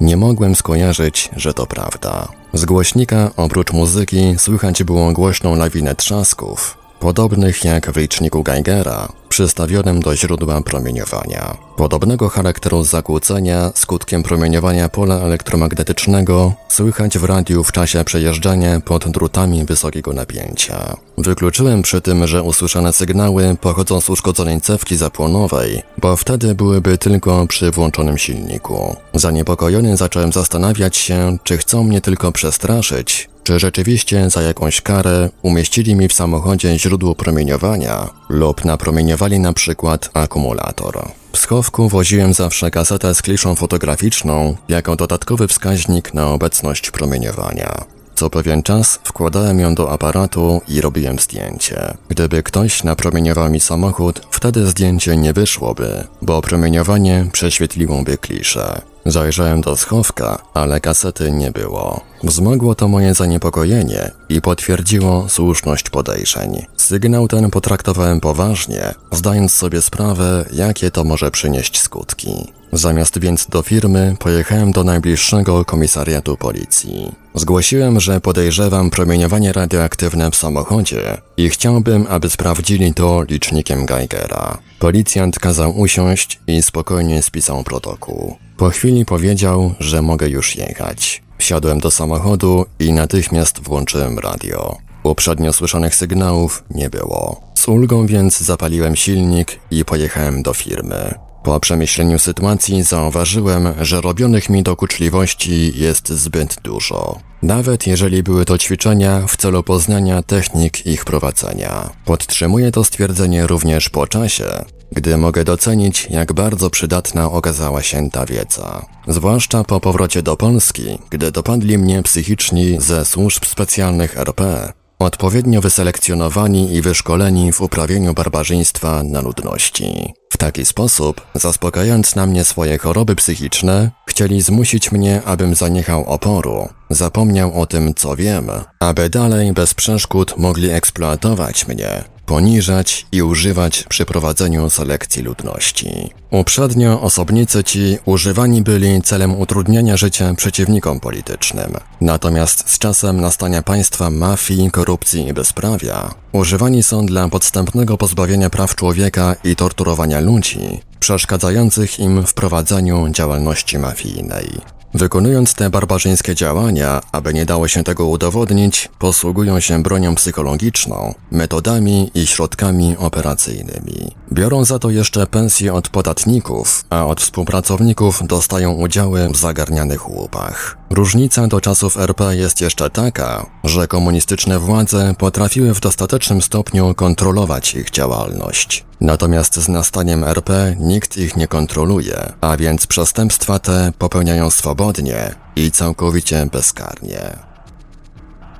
[0.00, 2.28] nie mogłem skojarzyć, że to prawda.
[2.52, 10.00] Z głośnika, oprócz muzyki, słychać było głośną lawinę trzasków, podobnych jak w liczniku Geigera, przystawionym
[10.00, 11.56] do źródła promieniowania.
[11.76, 19.64] Podobnego charakteru zakłócenia skutkiem promieniowania pola elektromagnetycznego słychać w radiu w czasie przejeżdżania pod drutami
[19.64, 20.96] wysokiego napięcia.
[21.18, 27.46] Wykluczyłem przy tym, że usłyszane sygnały pochodzą z uszkodzonej cewki zapłonowej, bo wtedy byłyby tylko
[27.46, 28.96] przy włączonym silniku.
[29.14, 35.94] Zaniepokojony zacząłem zastanawiać się, czy chcą mnie tylko przestraszyć, czy rzeczywiście za jakąś karę umieścili
[35.94, 41.08] mi w samochodzie źródło promieniowania lub napromieniowali na przykład akumulator.
[41.32, 47.84] W schowku woziłem zawsze kasetę z kliszą fotograficzną jako dodatkowy wskaźnik na obecność promieniowania.
[48.14, 51.94] Co pewien czas wkładałem ją do aparatu i robiłem zdjęcie.
[52.08, 58.80] Gdyby ktoś napromieniował mi samochód, wtedy zdjęcie nie wyszłoby, bo promieniowanie prześwietliłoby kliszę.
[59.06, 62.11] Zajrzałem do schowka, ale kasety nie było.
[62.22, 66.66] Wzmogło to moje zaniepokojenie i potwierdziło słuszność podejrzeń.
[66.76, 72.52] Sygnał ten potraktowałem poważnie, zdając sobie sprawę, jakie to może przynieść skutki.
[72.72, 77.12] Zamiast więc do firmy, pojechałem do najbliższego komisariatu policji.
[77.34, 84.58] Zgłosiłem, że podejrzewam promieniowanie radioaktywne w samochodzie i chciałbym, aby sprawdzili to licznikiem Geigera.
[84.78, 88.36] Policjant kazał usiąść i spokojnie spisał protokół.
[88.56, 91.22] Po chwili powiedział, że mogę już jechać.
[91.42, 94.76] Wsiadłem do samochodu i natychmiast włączyłem radio.
[95.02, 97.40] Uprzednio słyszanych sygnałów nie było.
[97.54, 101.14] Z ulgą więc zapaliłem silnik i pojechałem do firmy.
[101.44, 107.18] Po przemyśleniu sytuacji zauważyłem, że robionych mi dokuczliwości jest zbyt dużo.
[107.42, 111.90] Nawet jeżeli były to ćwiczenia w celu poznania technik ich prowadzenia.
[112.04, 118.26] Podtrzymuję to stwierdzenie również po czasie, gdy mogę docenić, jak bardzo przydatna okazała się ta
[118.26, 118.86] wiedza.
[119.08, 126.74] Zwłaszcza po powrocie do Polski, gdy dopadli mnie psychiczni ze służb specjalnych RP, odpowiednio wyselekcjonowani
[126.74, 130.14] i wyszkoleni w uprawieniu barbarzyństwa na ludności.
[130.30, 136.68] W taki sposób, zaspokajając na mnie swoje choroby psychiczne, chcieli zmusić mnie, abym zaniechał oporu,
[136.90, 143.84] zapomniał o tym, co wiem, aby dalej bez przeszkód mogli eksploatować mnie, poniżać i używać
[143.88, 146.10] przy prowadzeniu selekcji ludności.
[146.30, 151.74] Uprzednio osobnicy ci używani byli celem utrudniania życia przeciwnikom politycznym.
[152.00, 158.74] Natomiast z czasem nastania państwa mafii, korupcji i bezprawia, używani są dla podstępnego pozbawienia praw
[158.74, 164.60] człowieka i torturowania ludzi, przeszkadzających im w prowadzeniu działalności mafijnej.
[164.94, 172.10] Wykonując te barbarzyńskie działania, aby nie dało się tego udowodnić, posługują się bronią psychologiczną, metodami
[172.14, 174.14] i środkami operacyjnymi.
[174.32, 180.78] Biorą za to jeszcze pensje od podatników, a od współpracowników dostają udziały w zagarnianych łupach.
[180.90, 187.74] Różnica do czasów RP jest jeszcze taka, że komunistyczne władze potrafiły w dostatecznym stopniu kontrolować
[187.74, 188.84] ich działalność.
[189.02, 195.70] Natomiast z nastaniem RP nikt ich nie kontroluje, a więc przestępstwa te popełniają swobodnie i
[195.70, 197.51] całkowicie bezkarnie.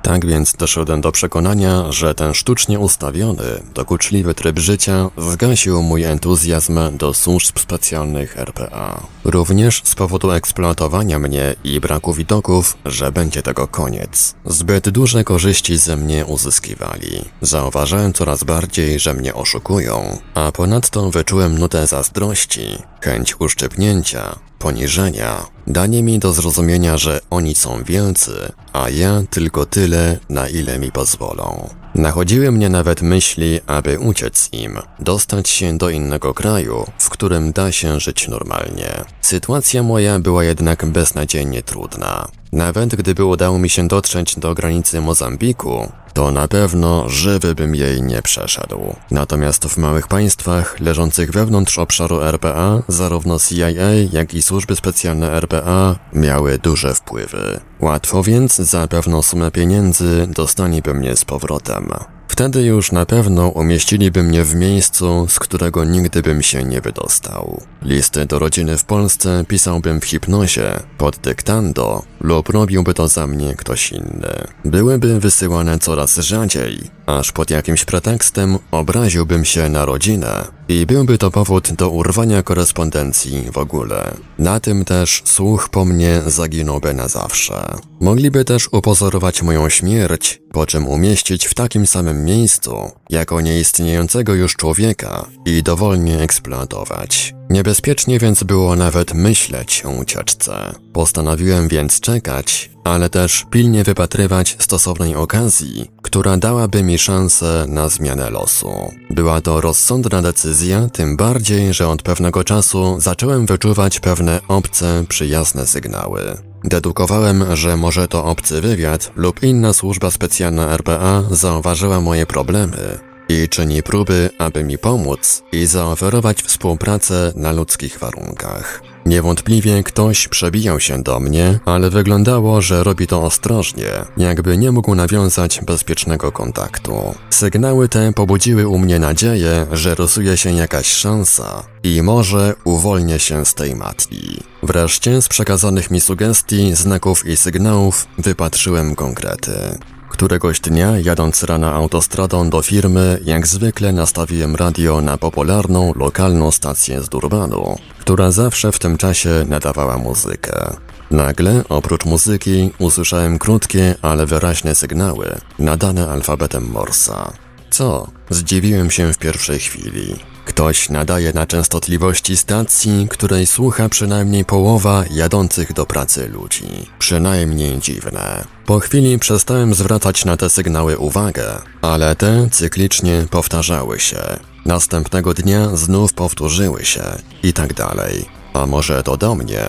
[0.03, 3.43] Tak więc doszedłem do przekonania, że ten sztucznie ustawiony,
[3.73, 9.01] dokuczliwy tryb życia zgasił mój entuzjazm do służb specjalnych RPA.
[9.23, 14.35] Również z powodu eksploatowania mnie i braku widoków, że będzie tego koniec.
[14.45, 17.21] Zbyt duże korzyści ze mnie uzyskiwali.
[17.41, 26.03] Zauważałem coraz bardziej, że mnie oszukują, a ponadto wyczułem nutę zazdrości, chęć uszczypnięcia, poniżenia, danie
[26.03, 31.69] mi do zrozumienia, że oni są wielcy, a ja tylko tyle, na ile mi pozwolą.
[31.95, 37.71] Nachodziły mnie nawet myśli, aby uciec im, dostać się do innego kraju, w którym da
[37.71, 39.05] się żyć normalnie.
[39.21, 42.27] Sytuacja moja była jednak beznadziejnie trudna.
[42.53, 48.01] Nawet gdyby udało mi się dotrzeć do granicy Mozambiku, to na pewno żywy bym jej
[48.01, 48.95] nie przeszedł.
[49.11, 55.95] Natomiast w małych państwach leżących wewnątrz obszaru RPA, zarówno CIA, jak i służby specjalne RPA
[56.13, 57.59] miały duże wpływy.
[57.79, 61.93] Łatwo więc za pewną sumę pieniędzy dostaniby mnie z powrotem.
[62.27, 67.61] Wtedy już na pewno umieściliby mnie w miejscu, z którego nigdy bym się nie wydostał.
[67.81, 73.55] Listy do rodziny w Polsce pisałbym w hipnozie, pod dyktando lub robiłby to za mnie
[73.55, 74.47] ktoś inny.
[74.65, 81.31] Byłyby wysyłane coraz rzadziej, aż pod jakimś pretekstem obraziłbym się na rodzinę i byłby to
[81.31, 84.13] powód do urwania korespondencji w ogóle.
[84.39, 87.75] Na tym też słuch po mnie zaginąłby na zawsze.
[88.01, 94.55] Mogliby też upozorować moją śmierć, po czym umieścić w takim samym miejscu, jako nieistniejącego już
[94.55, 97.33] człowieka i dowolnie eksploatować.
[97.49, 100.75] Niebezpiecznie więc było nawet myśleć o ucieczce.
[100.93, 108.29] Postanowiłem więc czekać, ale też pilnie wypatrywać stosownej okazji, która dałaby mi szansę na zmianę
[108.29, 108.91] losu.
[109.09, 115.67] Była to rozsądna decyzja, tym bardziej, że od pewnego czasu zacząłem wyczuwać pewne obce, przyjazne
[115.67, 116.37] sygnały.
[116.63, 123.49] Dedukowałem, że może to obcy wywiad lub inna służba specjalna RPA zauważyła moje problemy i
[123.49, 128.81] czyni próby, aby mi pomóc i zaoferować współpracę na ludzkich warunkach.
[129.05, 134.95] Niewątpliwie ktoś przebijał się do mnie, ale wyglądało, że robi to ostrożnie, jakby nie mógł
[134.95, 137.15] nawiązać bezpiecznego kontaktu.
[137.29, 143.45] Sygnały te pobudziły u mnie nadzieję, że rysuje się jakaś szansa i może uwolnię się
[143.45, 144.39] z tej matki.
[144.63, 149.77] Wreszcie z przekazanych mi sugestii, znaków i sygnałów wypatrzyłem konkrety.
[150.13, 157.01] Któregoś dnia, jadąc rano autostradą do firmy, jak zwykle nastawiłem radio na popularną, lokalną stację
[157.01, 160.75] z Durbanu, która zawsze w tym czasie nadawała muzykę.
[161.11, 167.33] Nagle, oprócz muzyki, usłyszałem krótkie, ale wyraźne sygnały, nadane alfabetem Morsa.
[167.73, 168.07] Co?
[168.29, 170.15] Zdziwiłem się w pierwszej chwili.
[170.45, 176.67] Ktoś nadaje na częstotliwości stacji, której słucha przynajmniej połowa jadących do pracy ludzi.
[176.99, 178.43] Przynajmniej dziwne.
[178.65, 184.21] Po chwili przestałem zwracać na te sygnały uwagę, ale te cyklicznie powtarzały się.
[184.65, 187.03] Następnego dnia znów powtórzyły się
[187.43, 188.25] i tak dalej.
[188.53, 189.61] A może to do mnie?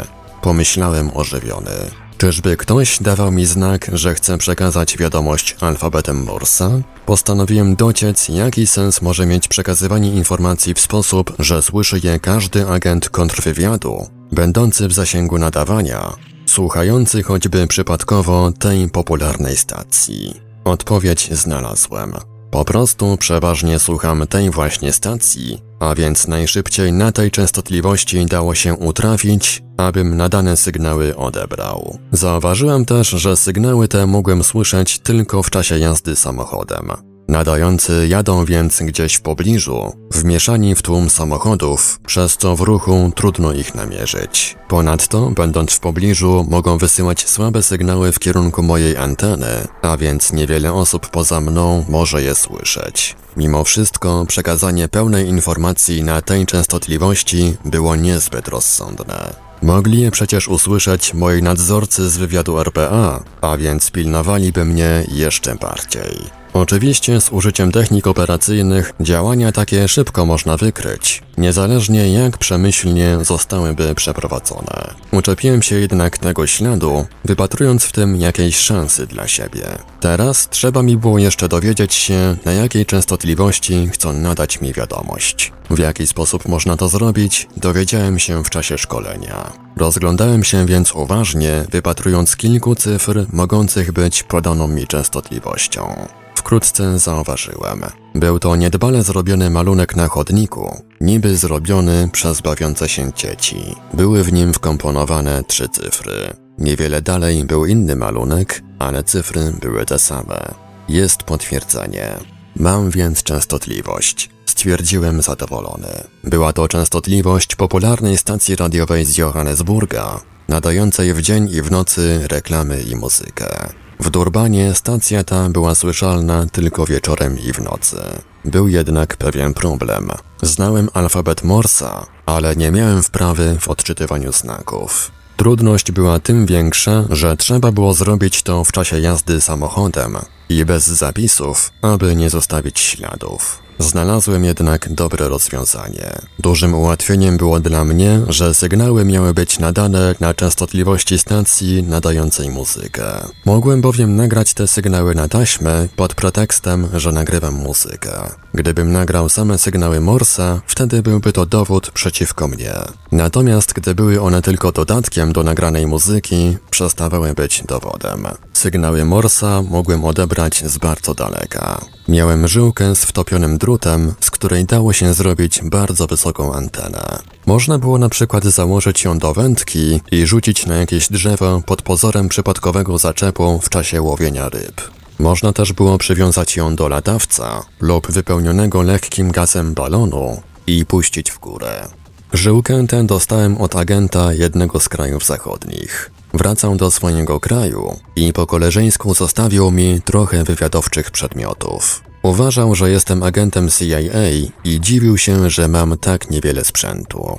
[0.42, 2.03] Pomyślałem ożywiony.
[2.18, 6.70] Czyżby ktoś dawał mi znak, że chce przekazać wiadomość alfabetem Morsa?
[7.06, 13.08] Postanowiłem dociec, jaki sens może mieć przekazywanie informacji w sposób, że słyszy je każdy agent
[13.08, 16.12] kontrwywiadu, będący w zasięgu nadawania,
[16.46, 20.40] słuchający choćby przypadkowo tej popularnej stacji.
[20.64, 22.12] Odpowiedź znalazłem.
[22.50, 28.74] Po prostu przeważnie słucham tej właśnie stacji, a więc najszybciej na tej częstotliwości dało się
[28.74, 31.98] utrafić, abym nadane sygnały odebrał.
[32.12, 37.13] Zauważyłem też, że sygnały te mogłem słyszeć tylko w czasie jazdy samochodem.
[37.28, 43.52] Nadający jadą więc gdzieś w pobliżu, wmieszani w tłum samochodów, przez co w ruchu trudno
[43.52, 44.56] ich namierzyć.
[44.68, 49.46] Ponadto, będąc w pobliżu, mogą wysyłać słabe sygnały w kierunku mojej anteny,
[49.82, 53.16] a więc niewiele osób poza mną może je słyszeć.
[53.36, 59.34] Mimo wszystko, przekazanie pełnej informacji na tej częstotliwości było niezbyt rozsądne.
[59.62, 66.43] Mogli je przecież usłyszeć moi nadzorcy z wywiadu RPA, a więc pilnowaliby mnie jeszcze bardziej.
[66.54, 74.94] Oczywiście z użyciem technik operacyjnych działania takie szybko można wykryć, niezależnie jak przemyślnie zostałyby przeprowadzone.
[75.12, 79.66] Uczepiłem się jednak tego śladu, wypatrując w tym jakiejś szansy dla siebie.
[80.00, 85.52] Teraz trzeba mi było jeszcze dowiedzieć się, na jakiej częstotliwości chcą nadać mi wiadomość.
[85.70, 89.52] W jaki sposób można to zrobić, dowiedziałem się w czasie szkolenia.
[89.76, 96.08] Rozglądałem się więc uważnie, wypatrując kilku cyfr mogących być podaną mi częstotliwością.
[96.44, 97.84] Wkrótce zauważyłem.
[98.14, 103.76] Był to niedbale zrobiony malunek na chodniku, niby zrobiony przez bawiące się dzieci.
[103.94, 106.36] Były w nim wkomponowane trzy cyfry.
[106.58, 110.54] Niewiele dalej był inny malunek, ale cyfry były te same.
[110.88, 112.08] Jest potwierdzenie.
[112.56, 114.30] Mam więc częstotliwość.
[114.46, 116.04] Stwierdziłem zadowolony.
[116.24, 122.82] Była to częstotliwość popularnej stacji radiowej z Johannesburga, nadającej w dzień i w nocy reklamy
[122.82, 123.68] i muzykę.
[124.00, 127.96] W Durbanie stacja ta była słyszalna tylko wieczorem i w nocy.
[128.44, 130.10] Był jednak pewien problem.
[130.42, 135.10] Znałem alfabet Morsa, ale nie miałem wprawy w odczytywaniu znaków.
[135.36, 140.16] Trudność była tym większa, że trzeba było zrobić to w czasie jazdy samochodem
[140.48, 143.63] i bez zapisów, aby nie zostawić śladów.
[143.78, 146.12] Znalazłem jednak dobre rozwiązanie.
[146.38, 153.04] Dużym ułatwieniem było dla mnie, że sygnały miały być nadane na częstotliwości stacji nadającej muzykę.
[153.44, 158.10] Mogłem bowiem nagrać te sygnały na taśmę pod pretekstem, że nagrywam muzykę.
[158.54, 162.74] Gdybym nagrał same sygnały Morsa, wtedy byłby to dowód przeciwko mnie.
[163.12, 168.26] Natomiast gdy były one tylko dodatkiem do nagranej muzyki, przestawały być dowodem.
[168.52, 171.80] Sygnały Morsa mogłem odebrać z bardzo daleka.
[172.08, 177.18] Miałem żyłkę z wtopionym drutem, z której dało się zrobić bardzo wysoką antenę.
[177.46, 182.28] Można było na przykład założyć ją do wędki i rzucić na jakieś drzewo pod pozorem
[182.28, 184.80] przypadkowego zaczepu w czasie łowienia ryb.
[185.18, 191.38] Można też było przywiązać ją do latawca lub wypełnionego lekkim gazem balonu i puścić w
[191.38, 191.88] górę.
[192.32, 196.10] Żyłkę tę dostałem od agenta jednego z krajów zachodnich.
[196.34, 202.02] Wracał do swojego kraju i po koleżeńsku zostawił mi trochę wywiadowczych przedmiotów.
[202.22, 204.30] Uważał, że jestem agentem CIA
[204.64, 207.38] i dziwił się, że mam tak niewiele sprzętu.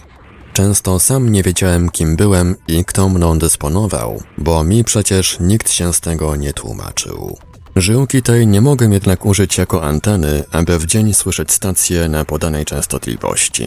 [0.53, 5.93] Często sam nie wiedziałem, kim byłem i kto mną dysponował, bo mi przecież nikt się
[5.93, 7.37] z tego nie tłumaczył.
[7.75, 12.65] Żyłki tej nie mogę jednak użyć jako anteny, aby w dzień słyszeć stację na podanej
[12.65, 13.65] częstotliwości.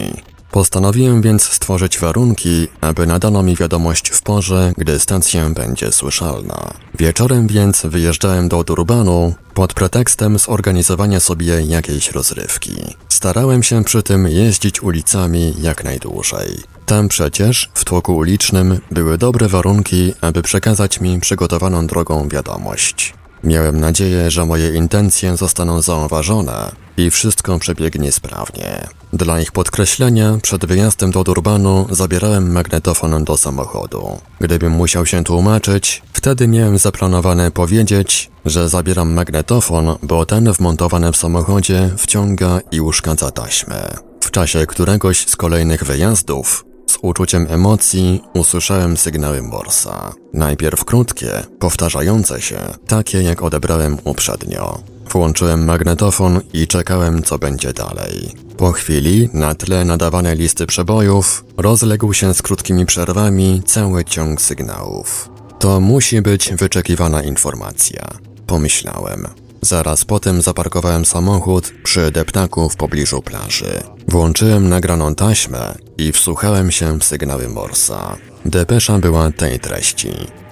[0.51, 6.73] Postanowiłem więc stworzyć warunki, aby nadano mi wiadomość w porze, gdy stacja będzie słyszalna.
[6.99, 12.75] Wieczorem więc wyjeżdżałem do Durbanu pod pretekstem zorganizowania sobie jakiejś rozrywki.
[13.09, 16.57] Starałem się przy tym jeździć ulicami jak najdłużej.
[16.85, 23.13] Tam przecież, w tłoku ulicznym, były dobre warunki, aby przekazać mi przygotowaną drogą wiadomość.
[23.43, 28.87] Miałem nadzieję, że moje intencje zostaną zauważone i wszystko przebiegnie sprawnie.
[29.13, 34.17] Dla ich podkreślenia, przed wyjazdem do Durbanu zabierałem magnetofon do samochodu.
[34.39, 41.17] Gdybym musiał się tłumaczyć, wtedy miałem zaplanowane powiedzieć, że zabieram magnetofon, bo ten wmontowany w
[41.17, 43.93] samochodzie wciąga i uszkadza taśmę.
[44.21, 50.13] W czasie któregoś z kolejnych wyjazdów Z uczuciem emocji usłyszałem sygnały Morsa.
[50.33, 54.79] Najpierw krótkie, powtarzające się, takie jak odebrałem uprzednio.
[55.11, 58.31] Włączyłem magnetofon i czekałem, co będzie dalej.
[58.57, 65.29] Po chwili, na tle nadawanej listy przebojów, rozległ się z krótkimi przerwami cały ciąg sygnałów.
[65.59, 68.07] To musi być wyczekiwana informacja,
[68.47, 69.27] pomyślałem.
[69.61, 73.83] Zaraz potem zaparkowałem samochód przy deptaku w pobliżu plaży.
[74.07, 78.17] Włączyłem nagraną taśmę i wsłuchałem się w sygnały Morsa.
[78.45, 80.11] Depesza była tej treści.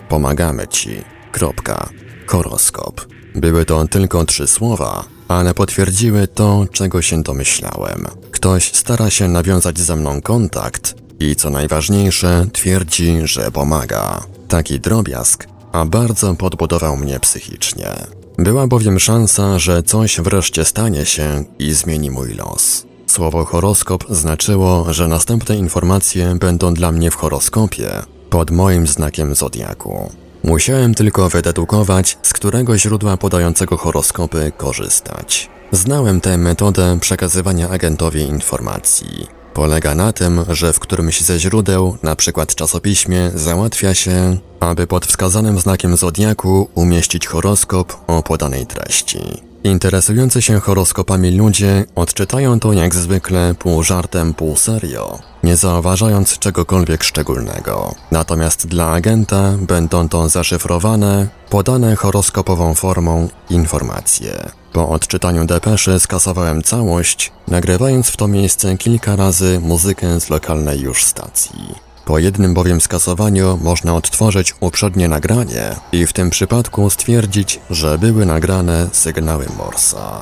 [0.10, 1.02] Pomagamy ci.
[1.32, 1.90] Kropka.
[2.28, 3.17] Horoskop.
[3.38, 8.08] Były to tylko trzy słowa, ale potwierdziły to, czego się domyślałem.
[8.32, 14.24] Ktoś stara się nawiązać ze mną kontakt i co najważniejsze, twierdzi, że pomaga.
[14.48, 17.90] Taki drobiazg, a bardzo podbudował mnie psychicznie.
[18.38, 22.86] Była bowiem szansa, że coś wreszcie stanie się i zmieni mój los.
[23.08, 27.92] Słowo horoskop znaczyło, że następne informacje będą dla mnie w horoskopie,
[28.30, 30.12] pod moim znakiem zodiaku.
[30.48, 35.50] Musiałem tylko wydedukować, z którego źródła podającego horoskopy korzystać.
[35.72, 39.28] Znałem tę metodę przekazywania agentowi informacji.
[39.54, 42.46] Polega na tym, że w którymś ze źródeł, np.
[42.46, 49.47] czasopiśmie, załatwia się, aby pod wskazanym znakiem zodiaku umieścić horoskop o podanej treści.
[49.64, 57.04] Interesujący się horoskopami ludzie odczytają to jak zwykle pół żartem, pół serio, nie zauważając czegokolwiek
[57.04, 57.96] szczególnego.
[58.12, 64.50] Natomiast dla agenta będą to zaszyfrowane, podane horoskopową formą informacje.
[64.74, 71.04] Po odczytaniu depeszy skasowałem całość, nagrywając w to miejsce kilka razy muzykę z lokalnej już
[71.04, 71.87] stacji.
[72.08, 78.26] Po jednym bowiem skasowaniu można odtworzyć uprzednie nagranie i w tym przypadku stwierdzić, że były
[78.26, 80.22] nagrane sygnały Morsa.